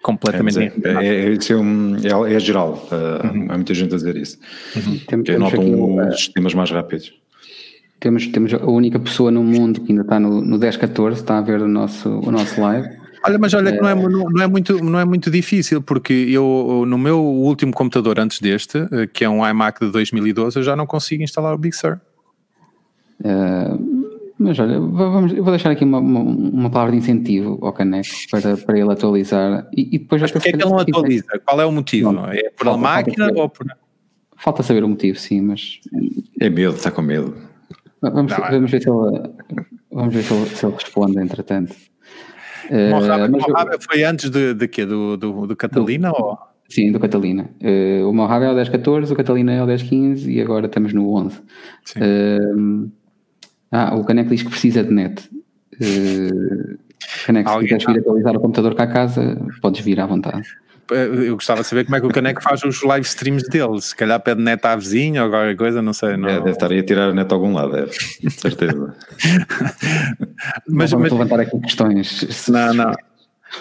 [0.04, 3.46] completamente é, é, é, é, é, é geral, uh, uhum.
[3.48, 4.38] há muita gente a dizer isso.
[4.76, 5.24] Uhum.
[5.24, 7.14] Que notam uh, os sistemas mais rápidos.
[7.98, 11.40] Temos, temos a única pessoa no mundo que ainda está no, no 10-14, está a
[11.40, 12.86] ver o nosso, o nosso live.
[13.26, 16.84] Olha, mas olha que não é, não, é muito, não é muito difícil, porque eu,
[16.86, 20.76] no meu último computador antes deste, eh, que é um iMac de 2012, eu já
[20.76, 21.98] não consigo instalar o Big Sur.
[23.20, 23.78] Uh,
[24.38, 28.08] mas olha, vamos, eu vou deixar aqui uma, uma, uma, palavra de incentivo ao Caneco
[28.30, 31.40] para, para ele atualizar e, e depois Mas porquê é que ele não atualiza?
[31.44, 32.12] Qual é o motivo?
[32.12, 33.66] Não, é por a máquina ou por.
[34.36, 35.80] Falta saber o motivo, sim, mas.
[36.40, 37.36] É medo, está com medo.
[38.02, 39.30] Vamos, não, vamos ver, se ele,
[39.90, 41.74] vamos ver se ele, se ele responde, entretanto.
[42.90, 43.80] Mojave, uh, Mojave eu...
[43.80, 44.84] foi antes de, de quê?
[44.84, 46.10] Do, do, do Catalina?
[46.10, 46.38] Do, ou?
[46.68, 47.50] Sim, do Catalina.
[47.62, 51.14] Uh, o Mojave é o 10-14, o Catalina é o 10-15 e agora estamos no
[51.14, 51.38] 11.
[51.38, 52.90] Uh,
[53.74, 55.28] ah, o Caneco diz que precisa de net.
[55.74, 56.78] Uh,
[57.26, 60.46] Caneco, se quiseres vir atualizar o computador cá a casa, podes vir à vontade.
[60.92, 63.80] Eh, eu gostava de saber como é que o Caneco faz os live streams dele.
[63.80, 66.16] Se calhar pede net à vizinha ou qualquer coisa, não sei.
[66.16, 66.28] Não...
[66.28, 67.86] É, deve estar aí a tirar a net a algum lado, é,
[68.30, 68.94] certeza.
[70.68, 71.12] mas, vamos mas...
[71.12, 72.48] levantar aqui questões.
[72.48, 72.92] Não, não.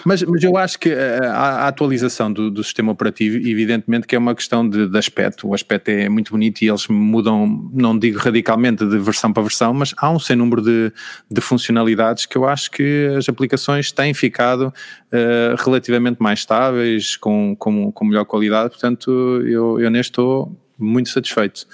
[0.04, 4.18] Mas, mas eu acho que a, a atualização do, do, sistema operativo, evidentemente que é
[4.18, 5.48] uma questão de, de, aspecto.
[5.48, 9.74] O aspecto é muito bonito e eles mudam, não digo radicalmente de versão para versão,
[9.74, 10.92] mas há um sem número de,
[11.30, 14.72] de funcionalidades que eu acho que as aplicações têm ficado
[15.12, 18.70] uh, relativamente mais estáveis, com, com, com melhor qualidade.
[18.70, 19.10] Portanto,
[19.46, 21.66] eu, eu neste estou muito satisfeito.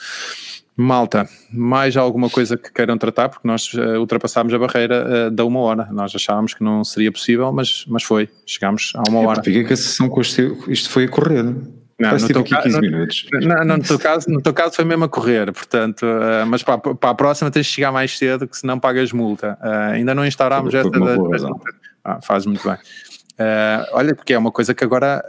[0.81, 3.29] Malta, mais alguma coisa que queiram tratar?
[3.29, 5.87] Porque nós uh, ultrapassámos a barreira uh, da uma hora.
[5.93, 8.31] Nós achávamos que não seria possível, mas, mas foi.
[8.47, 9.43] Chegámos a uma hora.
[9.43, 11.43] Fiquei que a sessão com este, isto foi a correr.
[11.43, 13.27] Não, no teu, aqui 15 no, minutos.
[13.31, 16.63] Não, não, no, teu caso, no teu caso foi mesmo a correr, portanto, uh, mas
[16.63, 19.59] para, para a próxima tens de chegar mais cedo, que senão pagas multa.
[19.93, 20.99] ainda não instaurámos esta.
[20.99, 21.17] Da,
[22.03, 22.79] ah, faz muito bem.
[23.93, 25.23] olha, porque é uma coisa que agora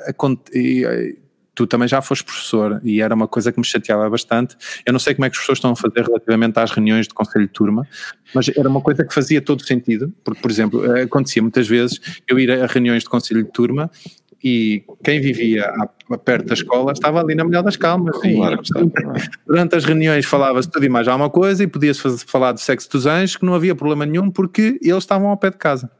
[1.54, 4.56] tu também já foste professor e era uma coisa que me chateava bastante.
[4.86, 7.14] Eu não sei como é que as pessoas estão a fazer relativamente às reuniões de
[7.14, 7.88] conselho de turma,
[8.34, 12.40] mas era uma coisa que fazia todo sentido, porque, por exemplo, acontecia muitas vezes eu
[12.40, 13.92] ir a reuniões de conselho de turma
[14.44, 15.72] e quem vivia
[16.26, 18.18] perto da escola estava ali na melhor das calmas.
[18.18, 18.60] Claro,
[19.46, 23.06] durante as reuniões falava-se tudo e mais alguma coisa e podia-se falar de sexo dos
[23.06, 25.92] anjos, que não havia problema nenhum porque eles estavam ao pé de casa.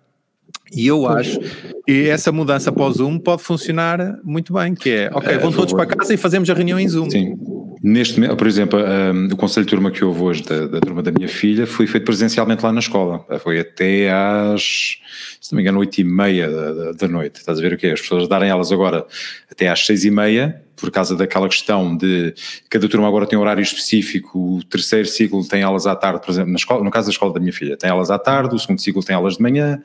[0.74, 1.40] E eu acho
[1.86, 5.74] que essa mudança para o Zoom pode funcionar muito bem, que é, ok, vão todos
[5.74, 7.10] para casa e fazemos a reunião em Zoom.
[7.10, 7.36] Sim.
[7.84, 11.12] Neste por exemplo, um, o conselho de turma que houve hoje da, da, turma da
[11.12, 13.26] minha filha foi feito presencialmente lá na escola.
[13.40, 14.98] Foi até às,
[15.42, 17.40] se não me engano, oito e meia da, da, da noite.
[17.40, 17.94] Estás a ver o que é?
[17.94, 19.04] As pessoas darem elas agora
[19.50, 22.34] até às seis e meia por causa daquela questão de
[22.68, 26.32] cada turma agora tem um horário específico, o terceiro ciclo tem aulas à tarde, por
[26.32, 28.60] exemplo, na escola, no caso da escola da minha filha, tem aulas à tarde, o
[28.60, 29.80] segundo ciclo tem aulas de manhã,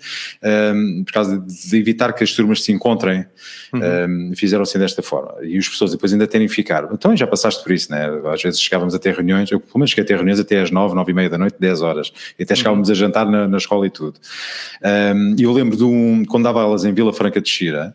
[0.74, 3.26] um, por causa de evitar que as turmas se encontrem,
[3.74, 4.30] uhum.
[4.30, 5.34] um, fizeram assim desta forma.
[5.42, 6.88] E os professores depois ainda terem ficar.
[6.90, 8.08] Então já passaste por isso, né?
[8.32, 10.70] Às vezes chegávamos a ter reuniões, eu pelo menos cheguei a ter reuniões até às
[10.70, 12.94] nove, nove e meia da noite, dez horas, e até chegávamos uhum.
[12.94, 14.18] a jantar na, na, escola e tudo.
[15.36, 17.94] E um, eu lembro de um, quando dava aulas em Vila Franca de Xira,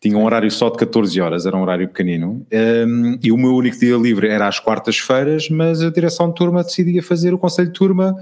[0.00, 3.54] tinha um horário só de 14 horas, era um horário pequenino, um, e o meu
[3.54, 7.68] único dia livre era às quartas-feiras, mas a direção de turma decidia fazer o conselho
[7.68, 8.16] de turma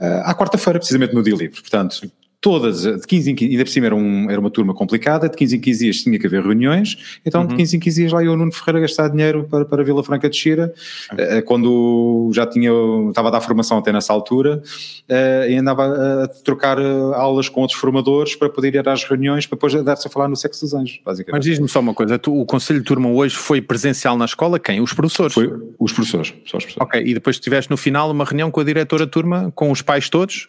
[0.00, 1.60] uh, à quarta-feira, precisamente no dia livre.
[1.60, 2.10] Portanto,
[2.42, 5.36] todas, de 15 em 15, ainda por cima era, um, era uma turma complicada, de
[5.36, 7.46] 15 em 15 dias tinha que haver reuniões, então uhum.
[7.46, 10.28] de 15 em 15 dias lá eu, Nuno Ferreira, gastar dinheiro para, para Vila Franca
[10.28, 10.74] de Xira,
[11.12, 11.42] uhum.
[11.46, 12.72] quando já tinha,
[13.08, 14.60] estava a dar formação até nessa altura,
[15.08, 19.46] uh, e andava a trocar eh, aulas com outros formadores para poder ir às reuniões,
[19.46, 21.38] para depois dar-se a falar no sexo dos anjos, basicamente.
[21.38, 24.58] Mas diz-me só uma coisa, tu, o Conselho de Turma hoje foi presencial na escola,
[24.58, 24.80] quem?
[24.80, 25.32] Os professores?
[25.32, 26.76] Foi os professores, só os professores.
[26.80, 29.80] Ok, e depois tiveste no final uma reunião com a diretora de turma, com os
[29.80, 30.48] pais todos?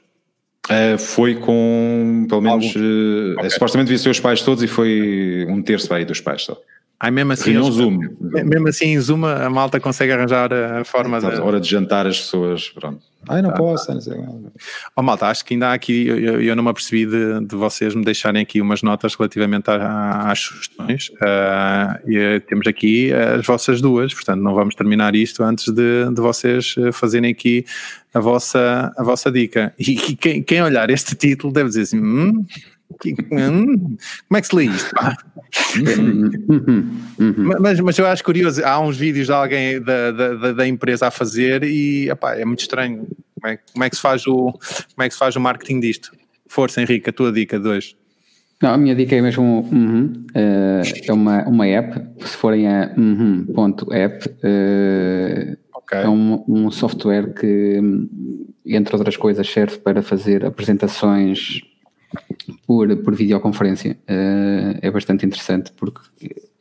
[0.69, 3.49] Uh, foi com, pelo menos, uh, okay.
[3.49, 6.57] supostamente ser os pais todos e foi um terço aí dos pais só.
[6.99, 7.99] Ai, mesmo assim, eles, Zoom.
[8.21, 11.25] mesmo assim em Zoom a malta consegue arranjar a forma de...
[11.25, 13.01] hora de jantar as pessoas, pronto.
[13.29, 13.93] Ai, não tá, posso, tá.
[13.93, 14.13] não sei.
[14.95, 17.95] Oh, malta, acho que ainda há aqui, eu, eu não me apercebi de, de, vocês
[17.95, 21.09] me deixarem aqui umas notas relativamente às sugestões.
[21.09, 26.21] Uh, e temos aqui as vossas duas, portanto não vamos terminar isto antes de, de
[26.21, 27.65] vocês fazerem aqui
[28.13, 29.73] a vossa, a vossa dica.
[29.79, 32.45] E, e quem, quem olhar este título deve dizer assim, hum,
[33.11, 33.97] Hum,
[34.27, 34.93] como é que se lê isto?
[37.59, 41.11] mas, mas eu acho curioso, há uns vídeos de alguém da, da, da empresa a
[41.11, 43.07] fazer e epá, é muito estranho.
[43.39, 45.79] Como é, como é, que se faz o, como é que se faz o marketing
[45.79, 46.11] disto?
[46.47, 47.95] Força, Henrique, a tua dica 2.
[48.61, 52.01] Não, a minha dica é mesmo uhum, uh, é uma, uma app.
[52.25, 55.99] Se forem a uhum.app, uh, okay.
[55.99, 57.81] é um, um software que,
[58.65, 61.61] entre outras coisas, serve para fazer apresentações
[62.65, 63.97] por, por videoconferência.
[64.03, 66.01] Uh, é bastante interessante porque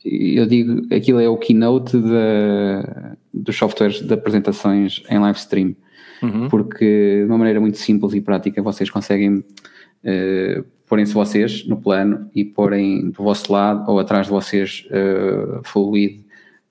[0.05, 5.77] eu digo, aquilo é o keynote da, dos softwares de apresentações em live stream.
[6.23, 6.49] uhum.
[6.49, 12.29] porque de uma maneira muito simples e prática vocês conseguem uh, porem-se vocês no plano
[12.35, 16.23] e porem do vosso lado ou atrás de vocês uh, fluido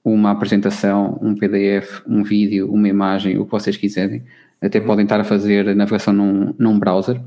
[0.03, 4.24] uma apresentação, um PDF, um vídeo, uma imagem, o que vocês quiserem.
[4.59, 4.86] Até uhum.
[4.86, 7.22] podem estar a fazer navegação num, num browser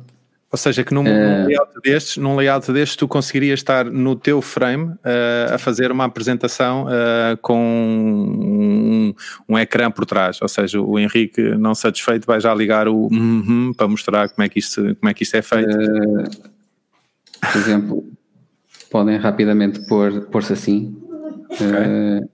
[0.55, 4.15] ou seja, que num, uh, num, layout destes, num layout destes tu conseguirias estar no
[4.15, 9.15] teu frame uh, a fazer uma apresentação uh, com um,
[9.49, 10.41] um, ecrã por trás.
[10.41, 14.45] Ou seja, o Henrique, não satisfeito, vai já ligar o uh -huh para mostrar como
[14.45, 15.77] é que isto, como é, que isto é feito.
[17.53, 18.05] por exemplo,
[18.93, 20.97] podem rapidamente pôr-se pôr assim.
[21.51, 22.29] Okay.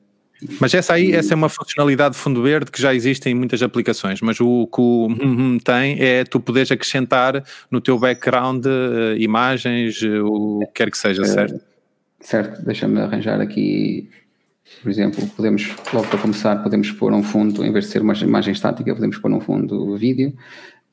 [0.60, 3.62] Mas essa aí, essa é uma funcionalidade de fundo verde que já existe em muitas
[3.62, 9.16] aplicações, mas o que o hum, tem é tu poderes acrescentar no teu background uh,
[9.18, 11.56] imagens, uh, o que quer que seja, certo?
[11.56, 11.60] Uh,
[12.20, 14.08] certo, deixa-me arranjar aqui,
[14.82, 18.14] por exemplo, podemos, logo para começar, podemos pôr um fundo, em vez de ser uma
[18.14, 20.32] imagem estática, podemos pôr um fundo vídeo,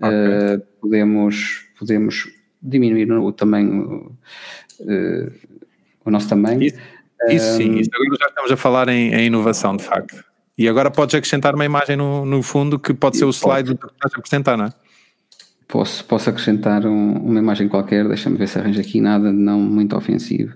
[0.02, 0.66] okay.
[0.82, 2.28] podemos, podemos
[2.62, 4.12] diminuir o tamanho,
[6.04, 6.64] o nosso tamanho.
[6.64, 6.97] Isso
[7.30, 10.24] isso sim, isso agora já estamos a falar em, em, inovação, de facto.
[10.58, 13.86] E agora podes acrescentar uma imagem no, no fundo que pode ser o slide que
[13.86, 14.74] estás a apresentar, não é?
[15.68, 19.96] Posso, posso acrescentar um, uma imagem qualquer, deixa-me ver se arranjo aqui nada não muito
[19.98, 20.56] ofensivo.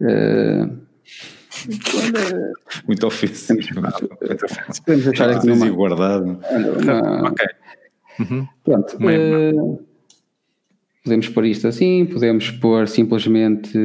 [0.00, 0.84] Uh,
[2.86, 3.60] muito ofensivo.
[4.84, 6.38] Podemos deixar aqui numa, guardado.
[6.50, 7.46] Uma, ok.
[8.20, 8.46] Uhum.
[8.62, 8.96] Pronto.
[8.96, 9.84] Uh,
[11.02, 13.78] podemos pôr isto assim, podemos pôr simplesmente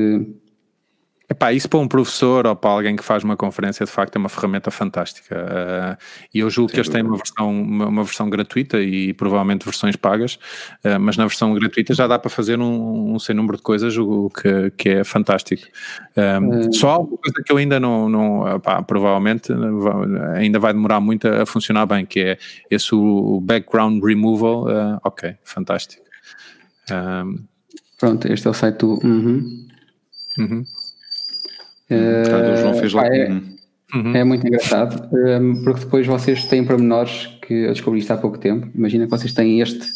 [1.32, 4.20] Epá, isso para um professor ou para alguém que faz uma conferência, de facto, é
[4.20, 5.36] uma ferramenta fantástica.
[5.36, 6.04] Uh,
[6.34, 9.64] e eu julgo Sem que eles têm uma versão, uma, uma, versão gratuita e provavelmente
[9.64, 10.40] versões pagas,
[10.84, 13.96] uh, mas na versão gratuita já dá para fazer um, um sem número de coisas,
[13.96, 15.68] o que, que é fantástico.
[16.18, 19.54] Uh, só uma coisa que eu ainda não, não provavelmente
[20.36, 22.38] ainda vai demorar muito a, funcionar bem, que é
[22.72, 24.66] esse o background removal.
[25.04, 26.04] ok, fantástico.
[28.00, 28.94] Pronto, este é o site do.
[29.04, 29.68] Uhum.
[30.40, 30.64] Uhum.
[31.90, 33.06] Uh, João fez lá.
[33.08, 33.30] É,
[33.96, 34.16] uhum.
[34.16, 38.38] é muito engraçado, ehm, porque depois vocês têm pormenores que eu descobri isto há pouco
[38.38, 38.70] tempo.
[38.76, 39.88] Imagina que vocês têm este,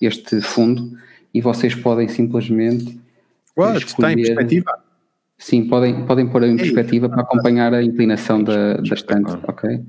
[0.00, 0.96] este fundo
[1.32, 3.00] e vocês podem simplesmente.
[3.56, 3.84] What?
[3.84, 4.72] Está em perspectiva?
[5.38, 9.80] Sim, podem, podem pôr em perspectiva para acompanhar a inclinação da, da estante, ok?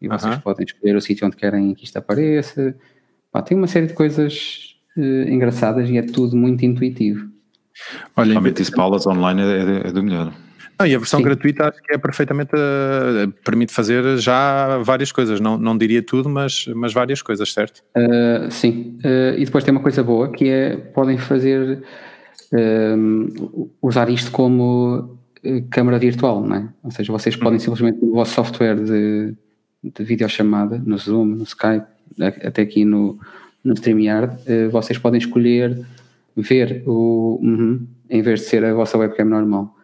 [0.00, 0.42] E vocês uh -huh.
[0.42, 2.74] podem escolher o sítio onde querem que isto apareça.
[3.30, 7.30] Pá, tem uma série de coisas uh, engraçadas e é tudo muito intuitivo.
[8.16, 10.32] Olha, Realmente isso para aulas online é, é do melhor.
[10.78, 11.24] Não, e a versão Sim.
[11.24, 12.50] gratuita acho que é perfeitamente.
[12.54, 17.82] Uh, permite fazer já várias coisas, não, não diria tudo, mas, mas várias coisas, certo?
[17.96, 21.82] Uh, sim, uh, e depois tem uma coisa boa que é podem fazer.
[23.82, 25.18] usar isto como
[25.70, 26.68] câmara virtual, não é?
[26.82, 27.58] Ou seja, vocês podem uhum.
[27.58, 29.34] simplesmente no vosso software de,
[29.82, 31.86] de videochamada, no Zoom, no Skype,
[32.20, 33.18] até aqui no,
[33.64, 34.36] no StreamYard,
[34.70, 35.84] vocês podem escolher
[36.36, 37.40] ver o.
[37.42, 39.75] Uhum, em vez de ser a vossa webcam normal.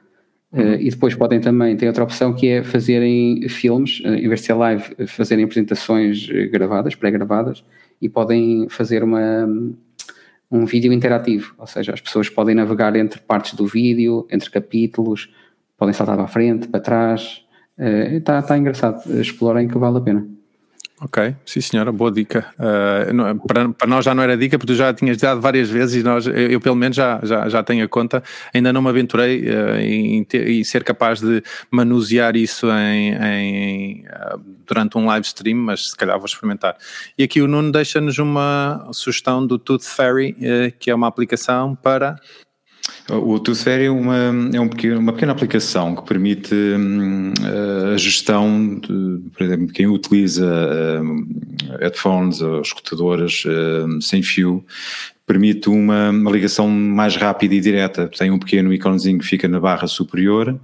[0.53, 4.40] Uh, e depois podem também, tem outra opção que é fazerem filmes, uh, em vez
[4.40, 7.64] de ser live, fazerem apresentações eh, gravadas, pré-gravadas,
[8.03, 9.48] e podem fazer uma,
[10.50, 15.32] um vídeo interativo, ou seja, as pessoas podem navegar entre partes do vídeo, entre capítulos,
[15.78, 17.42] podem saltar para a frente, para trás,
[17.78, 20.41] está uh, tá engraçado, explorem que vale a pena.
[21.05, 22.46] Ok, sim senhora, boa dica.
[22.57, 25.68] Uh, não, para, para, nós já não era dica, porque tu já tinhas dado várias
[25.68, 28.22] vezes e nós, eu, eu pelo menos já, já, já tenho a conta,
[28.55, 31.42] ainda não me aventurei uh, em, ter, em, ser capaz de
[31.72, 36.76] manusear isso em, em uh, durante um live stream, mas se calhar vou experimentar.
[37.18, 40.36] E aqui o Nuno deixa-nos uma sugestão do Tooth Fairy,
[40.78, 42.16] que é uma aplicação para
[43.11, 44.16] o Tooth Fairy é, uma,
[44.53, 47.33] é um pequeno, uma pequena aplicação que permite hum,
[47.93, 51.26] a gestão, de, por exemplo, quem utiliza hum,
[51.80, 54.64] headphones ou escutadoras hum, sem fio,
[55.33, 58.07] permite uma, uma, ligação mais rápida e direta.
[58.07, 60.61] Tem um pequeno iconezinho que fica na barra superior,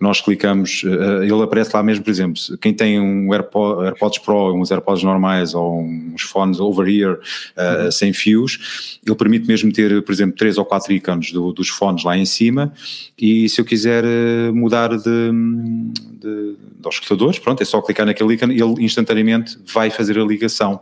[0.00, 4.54] nós clicamos, uh, ele aparece lá mesmo, por exemplo, quem tem um AirPod, AirPods Pro,
[4.54, 7.90] uns AirPods normais ou uns fones over-ear uh, uhum.
[7.90, 12.02] sem fios, ele permite mesmo ter, por exemplo, três ou quatro ícones do, dos fones
[12.02, 12.72] lá em cima
[13.18, 18.34] e se eu quiser uh, mudar de, de, de escutadores, pronto, é só clicar naquele
[18.34, 20.80] ícone e ele instantaneamente vai fazer a ligação,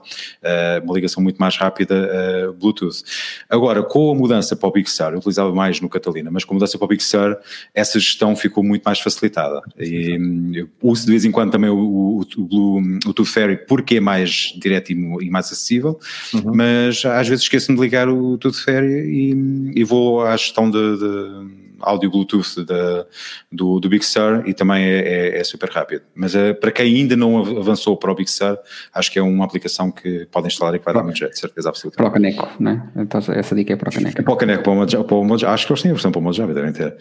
[0.84, 3.02] uma ligação muito mais rápida Bluetooth.
[3.48, 6.54] Agora, com a mudança para o Big Sur, eu utilizava mais no Catalina, mas com
[6.54, 7.36] a mudança para o Big Sur,
[7.74, 9.62] essa gestão ficou muito mais facilitada.
[9.78, 10.18] E
[10.54, 13.96] eu uso de vez em quando também o, o, o, Blue, o Tooth Fairy porque
[13.96, 15.98] é mais direto e, e mais acessível,
[16.34, 16.54] uhum.
[16.54, 20.96] mas às vezes esqueço-me de ligar o Tooth Fairy e, e vou à gestão de,
[20.96, 23.06] de áudio Bluetooth da,
[23.50, 26.02] do, do Big Sur e também é, é, é super rápido.
[26.14, 28.58] Mas uh, para quem ainda não avançou para o Big Sur,
[28.92, 31.68] acho que é uma aplicação que podem instalar e que vai dar muito jeito, certeza
[31.68, 31.96] absoluta.
[31.96, 32.90] Para o Caneco, né?
[32.96, 34.20] Então, essa dica é para o Caneco.
[34.20, 35.94] É para o Caneco, para o Mojave, para o Mojave acho que eles têm a
[35.94, 36.96] versão para o Mojave, devem ter.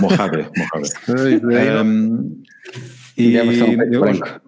[0.00, 1.84] Mojave, Mojave.
[1.84, 2.42] um,
[3.16, 4.40] e, é a versão preto e branco.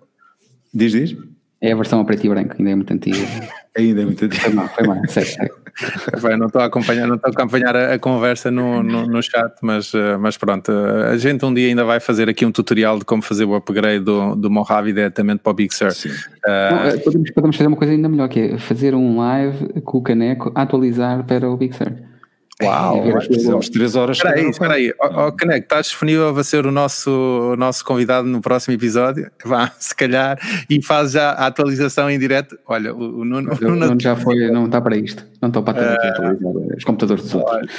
[0.74, 1.16] Diz, diz?
[1.60, 3.18] É a versão a preto e branco, ainda é muito antiga.
[3.82, 4.42] ainda é muito antiga.
[4.42, 5.02] Foi mal, foi mal.
[6.22, 9.22] Bem, não estou a acompanhar, não estou a acompanhar a, a conversa no, no, no,
[9.22, 12.52] chat, mas, eh, mas pronto, eh, a gente um dia ainda vai fazer aqui um
[12.52, 15.88] tutorial de como fazer o upgrade do, do Mojave diretamente para o Big Sur.
[15.88, 19.98] Uh, não, podemos, podemos fazer uma coisa ainda melhor, que é fazer um live com
[19.98, 21.92] o caneco, atualizar para o Big Sur.
[22.62, 24.16] Uau, fizemos três horas.
[24.16, 24.94] Espera aí, espera aí.
[24.98, 27.10] Oh, oh, Caneco, estás disponível a ser o nosso,
[27.52, 29.30] o nosso convidado no próximo episódio?
[29.44, 30.38] Vá, se calhar,
[30.68, 32.58] e faz já a atualização em direto.
[32.66, 35.22] Olha, o, o Nuno, o Nuno já foi, não está para isto.
[35.42, 37.70] Não estou para uh, atualizar os computadores dos outros.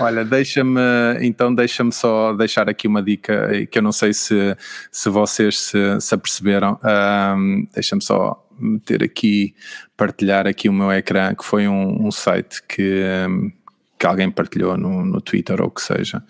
[0.00, 0.80] Olha, deixa-me,
[1.20, 4.56] então deixa-me só deixar aqui uma dica que eu não sei se,
[4.90, 6.78] se vocês se, se aperceberam.
[6.82, 9.54] Um, deixa-me só meter aqui,
[9.98, 13.04] partilhar aqui o meu ecrã, que foi um, um site que...
[13.28, 13.52] Um,
[13.98, 16.22] que alguém partilhou no, no Twitter ou o que seja,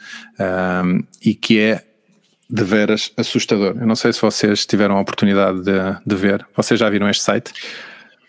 [0.84, 1.84] um, e que é
[2.48, 3.76] de veras assustador.
[3.78, 5.72] Eu não sei se vocês tiveram a oportunidade de,
[6.06, 6.46] de ver.
[6.54, 7.52] Vocês já viram este site?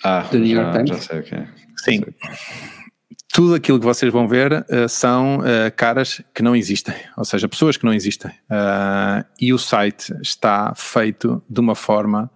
[0.03, 1.47] Ah, já, já sei o que é.
[1.77, 2.01] Sim.
[3.33, 5.43] Tudo aquilo que vocês vão ver uh, são uh,
[5.75, 8.31] caras que não existem, ou seja, pessoas que não existem.
[8.31, 12.31] Uh, e o site está feito de uma forma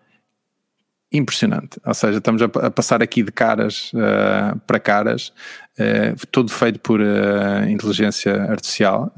[1.11, 1.79] impressionante.
[1.85, 5.33] Ou seja, estamos a, a passar aqui de caras uh, para caras,
[5.79, 9.11] uh, todo feito por uh, inteligência artificial.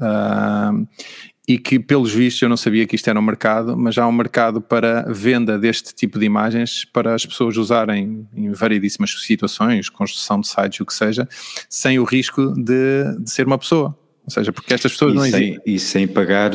[1.46, 4.12] e que, pelos vistos, eu não sabia que isto era um mercado, mas há um
[4.12, 10.40] mercado para venda deste tipo de imagens para as pessoas usarem em variedíssimas situações, construção
[10.40, 11.28] de sites, o que seja,
[11.68, 13.98] sem o risco de, de ser uma pessoa.
[14.24, 15.62] Ou seja, porque estas pessoas e não sem, existem.
[15.66, 16.52] E sem pagar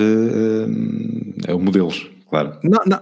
[1.59, 2.57] modelos claro.
[2.63, 3.01] Não, não,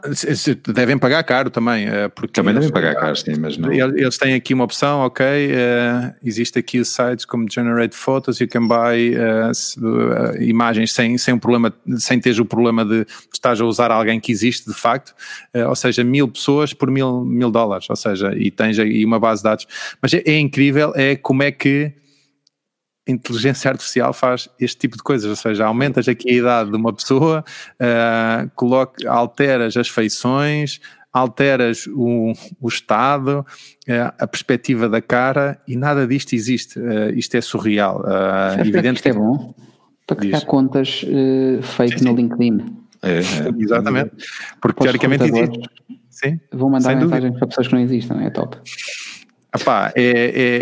[0.74, 1.88] devem pagar caro também.
[1.88, 3.72] Eh, porque também devem pagar caro, sim, mas não.
[3.72, 8.68] Eles têm aqui uma opção, ok, uh, existe aqui sites como Generate Photos, you can
[8.68, 13.92] buy uh, imagens sem, sem um problema, sem teres o problema de estás a usar
[13.92, 15.14] alguém que existe de facto,
[15.56, 19.20] uh, ou seja, mil pessoas por mil, mil dólares, ou seja, e tens aí uma
[19.20, 19.68] base de dados.
[20.02, 21.94] Mas é, é incrível, é como é que
[23.08, 26.94] inteligência artificial faz este tipo de coisas, ou seja, aumentas aqui a idade de uma
[26.94, 27.44] pessoa,
[27.80, 30.80] uh, coloca, alteras as feições,
[31.14, 33.46] alteras o, o estado,
[33.88, 36.80] uh, a perspectiva da cara e nada disto existe.
[36.80, 38.02] Uh, isto é surreal.
[38.02, 39.54] Uh, evidente que isto é bom
[40.06, 40.48] para criar Diz.
[40.48, 42.06] contas uh, fake sim, sim.
[42.06, 42.86] no LinkedIn.
[43.02, 43.22] É, é.
[43.60, 44.12] Exatamente.
[44.62, 45.60] Porque teoricamente existe.
[46.10, 48.58] Sim, Vou mandar mensagens para pessoas que não existem, é top.
[49.60, 50.04] Epá, é,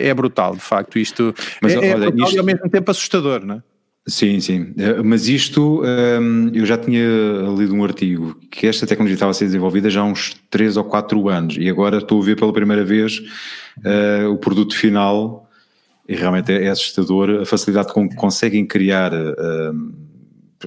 [0.04, 2.36] é, é, brutal, de facto, isto Mas, é, é olha, brutal isto...
[2.36, 3.64] e ao mesmo tempo assustador, não é?
[4.06, 7.02] Sim, sim, eh, mas isto um, eu já tinha
[7.58, 10.84] lido um artigo que esta tecnologia estava a ser desenvolvida já há uns 3 ou
[10.84, 15.50] 4 anos e agora estou a ver pela primeira vez uh, o produto final
[16.08, 19.94] e realmente é, é, assustador a facilidade com que conseguem criar uh,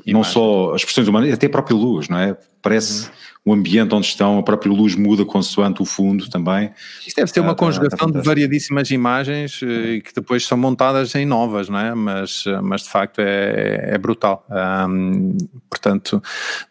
[0.07, 2.37] não só as expressões humanas, até a própria luz, não é?
[2.63, 3.11] Parece...
[3.47, 6.73] O ambiente onde estão, a própria luz muda consoante o fundo também.
[7.07, 10.59] Isto deve ser uma ah, tá, conjugação tá de variadíssimas imagens eh, que depois são
[10.59, 11.95] montadas em novas, não é?
[11.95, 14.45] Mas, eh, mas de facto é, é brutal.
[14.91, 15.37] Um,
[15.71, 16.21] portanto,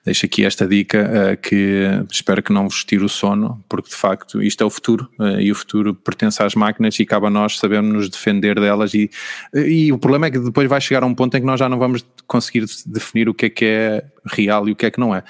[0.04, 3.96] deixo aqui esta dica uh, que espero que não vos tire o sono, porque de
[3.96, 7.30] facto isto é o futuro uh, e o futuro pertence às máquinas e cabe a
[7.30, 9.10] nós sabermos nos defender delas e,
[9.54, 11.70] e o problema é que depois vai chegar a um ponto em que nós já
[11.70, 15.00] não vamos conseguir definir o que é que é real e o que é que
[15.00, 15.24] não é.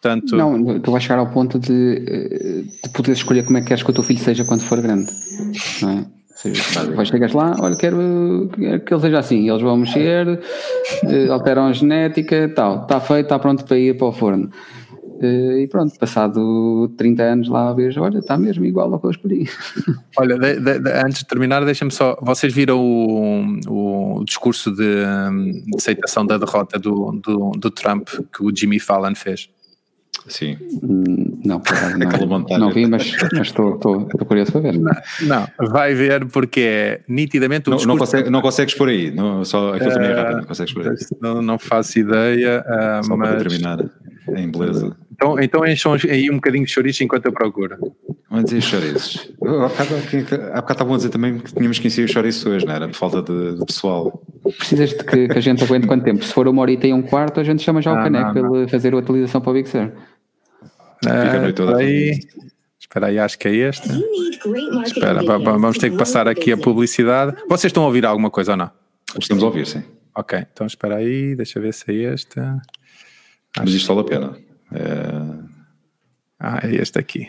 [0.00, 3.68] Portanto, não, tu vais chegar ao ponto de, eh, de poder escolher como é que
[3.68, 5.10] queres que o teu filho seja quando for grande.
[5.80, 6.06] Não é?
[6.36, 6.62] Seja,
[6.94, 10.38] vais chegas lá, olha, quero, quero, que ele seja assim, eles vão mexer,
[11.04, 14.50] eh, alteram a genética, tal, está feito, está pronto para ir para o forno.
[15.22, 19.10] Eh, e pronto, passado 30 anos lá ver, olha, está mesmo igual ao que eu
[19.12, 19.48] escolhi.
[20.18, 24.76] Olha, de, de, de, antes de terminar, deixa-me só, vocês viram o, o discurso de,
[24.84, 29.48] de, aceitação da derrota do, do, do Trump que o Jimmy Fallon fez?
[30.28, 30.56] Sim.
[30.82, 31.62] Hum, não,
[31.98, 34.78] não, não vi, mas, mas estou, estou, estou curioso para ver.
[34.78, 34.92] Não,
[35.22, 39.44] não, vai ver porque é nitidamente o não, não, consegue, não consegues por aí, não,
[39.44, 40.96] só aquilo também é rápido, não consegues por aí.
[41.20, 42.64] Não, não faço ideia.
[42.66, 43.28] Uh, só mas...
[43.30, 43.84] para terminar
[44.36, 44.96] em beleza.
[45.12, 47.76] Então, então encham aí um bocadinho de chouriço enquanto eu procuro.
[48.28, 49.32] Vamos dizer chouriços.
[50.52, 52.86] Há bocado estavam a dizer também que tínhamos que encher os chouriços hoje, não era?
[52.88, 54.22] Por falta de, de pessoal.
[54.58, 56.22] Precisas de que, que, a gente aguente quanto tempo?
[56.22, 58.68] Se for uma horita e um quarto, a gente chama já o caneco para ele
[58.68, 59.92] fazer a atualização para o Big Sur.
[61.02, 62.20] Fica a noite toda aí.
[62.78, 63.88] Espera aí, acho que é este.
[64.84, 67.36] Espera, vamos ter que passar aqui a publicidade.
[67.48, 68.70] Vocês estão a ouvir alguma coisa ou não?
[69.18, 69.82] Estamos a ouvir, sim.
[70.14, 72.40] Ok, então espera aí, deixa ver se é este.
[73.58, 74.38] Mas isto vale a pena.
[74.72, 75.56] É...
[76.38, 77.28] Ah, é este aqui.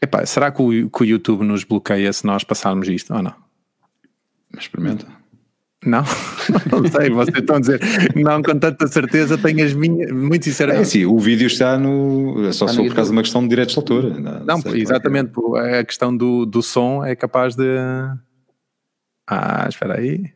[0.00, 3.34] Epá, será que o, que o YouTube nos bloqueia se nós passarmos isto ou não?
[4.58, 5.06] Experimenta.
[5.86, 6.02] Não,
[6.70, 7.80] não sei, vocês estão a dizer,
[8.16, 10.82] não com tanta certeza, tenho as minhas, muito sinceramente.
[10.82, 12.52] É sim, o vídeo está no.
[12.52, 14.20] Só se for por causa de uma questão de direitos de autor.
[14.20, 15.78] Não, não exatamente, é.
[15.78, 17.64] a questão do, do som é capaz de.
[19.26, 20.32] Ah, espera aí.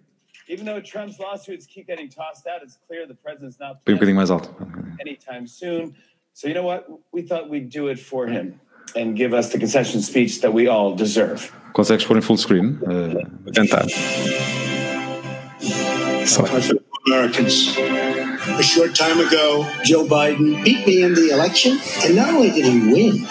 [0.49, 4.16] Even though Trump's lawsuits keep getting tossed out, it's clear the president's not um bocadinho
[4.16, 4.51] mais alto.
[4.99, 5.95] anytime soon.
[6.33, 6.87] So you know what?
[7.12, 8.61] We thought we'd do it for him
[8.97, 11.53] and give us the concession speech that we all deserve.
[11.75, 12.79] Consegues pôr em full screen?
[12.83, 13.87] Uh, tentar.
[17.06, 17.74] Americans.
[17.78, 22.66] A short time ago, Joe Biden beat me in the election, and not only did
[22.66, 23.26] he win,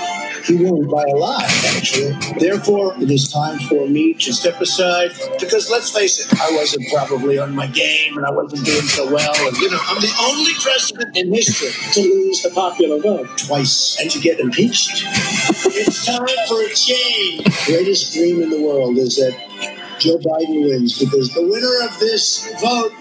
[0.46, 1.44] he won by a lot,
[1.76, 2.14] actually.
[2.40, 6.88] Therefore, it is time for me to step aside because let's face it, I wasn't
[6.92, 9.34] probably on my game and I wasn't doing so well.
[9.36, 14.00] And, you know, I'm the only president in history to lose the popular vote twice
[14.02, 15.04] and to get impeached.
[15.06, 17.44] it's time for a change.
[17.44, 22.00] The greatest dream in the world is that Joe Biden wins because the winner of
[22.00, 22.92] this vote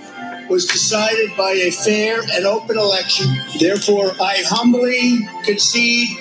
[0.49, 3.27] was decided by a fair and open election.
[3.59, 6.17] Therefore, I humbly concede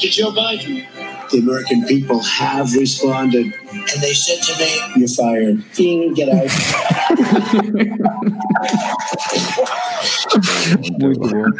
[0.00, 0.86] to Joe Biden.
[1.30, 5.64] The American people have responded, and they said to me, "You're fired.
[5.74, 6.50] Ding, get out."
[11.00, 11.50] muito bom.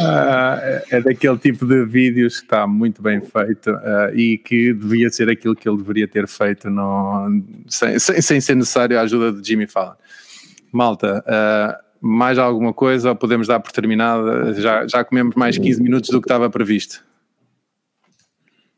[0.00, 5.10] Uh, é daquele tipo de vídeos que está muito bem feito uh, e que devia
[5.10, 9.32] ser aquilo que ele deveria ter feito no, sem, sem, sem ser necessário a ajuda
[9.32, 9.94] de Jimmy Fallon.
[10.72, 14.52] Malta, uh, mais alguma coisa ou podemos dar por terminada?
[14.54, 17.02] Já, já comemos mais 15 minutos do que estava previsto.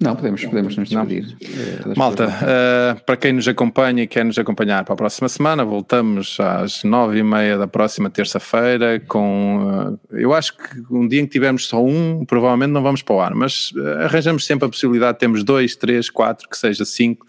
[0.02, 1.36] Não, podemos, podemos nos despedir.
[1.42, 5.62] Eh, Malta, uh, para quem nos acompanha e quer nos acompanhar para a próxima semana,
[5.62, 11.20] voltamos às nove e meia da próxima terça-feira com, uh, eu acho que um dia
[11.20, 14.64] em que tivermos só um, provavelmente não vamos para o ar, mas uh, arranjamos sempre
[14.64, 17.26] a possibilidade, temos dois, três, quatro, que seja cinco,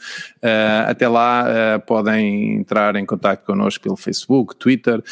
[0.88, 5.04] até lá podem entrar em contato connosco pelo Facebook, Twitter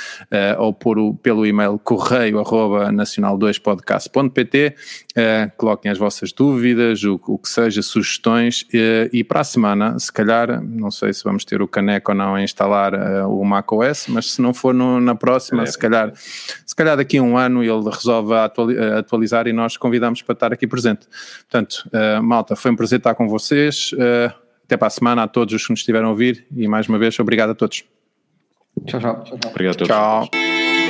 [0.57, 4.76] ou por o, pelo e-mail correio arroba nacional2podcast.pt
[5.57, 9.97] coloquem as vossas dúvidas, o, o que que seja, sugestões e, e, para a semana,
[9.97, 13.43] se calhar, não sei se vamos ter o caneco ou não a instalar uh, o
[13.43, 15.65] macOS, mas se não for no, na próxima, é.
[15.65, 18.34] se calhar se calhar daqui a um ano ele resolve
[18.97, 21.07] atualizar e nós convidamos para estar aqui presente.
[21.49, 23.91] Portanto, uh, malta, foi um prazer estar com vocês.
[23.93, 24.31] Uh,
[24.63, 26.99] até para a semana a todos os que nos estiveram a ouvir e mais uma
[26.99, 27.84] vez obrigado a todos.
[28.85, 29.23] Tchau, tchau.
[29.23, 29.51] tchau, tchau.
[29.51, 29.88] Obrigado a todos.
[29.88, 30.89] Tchau.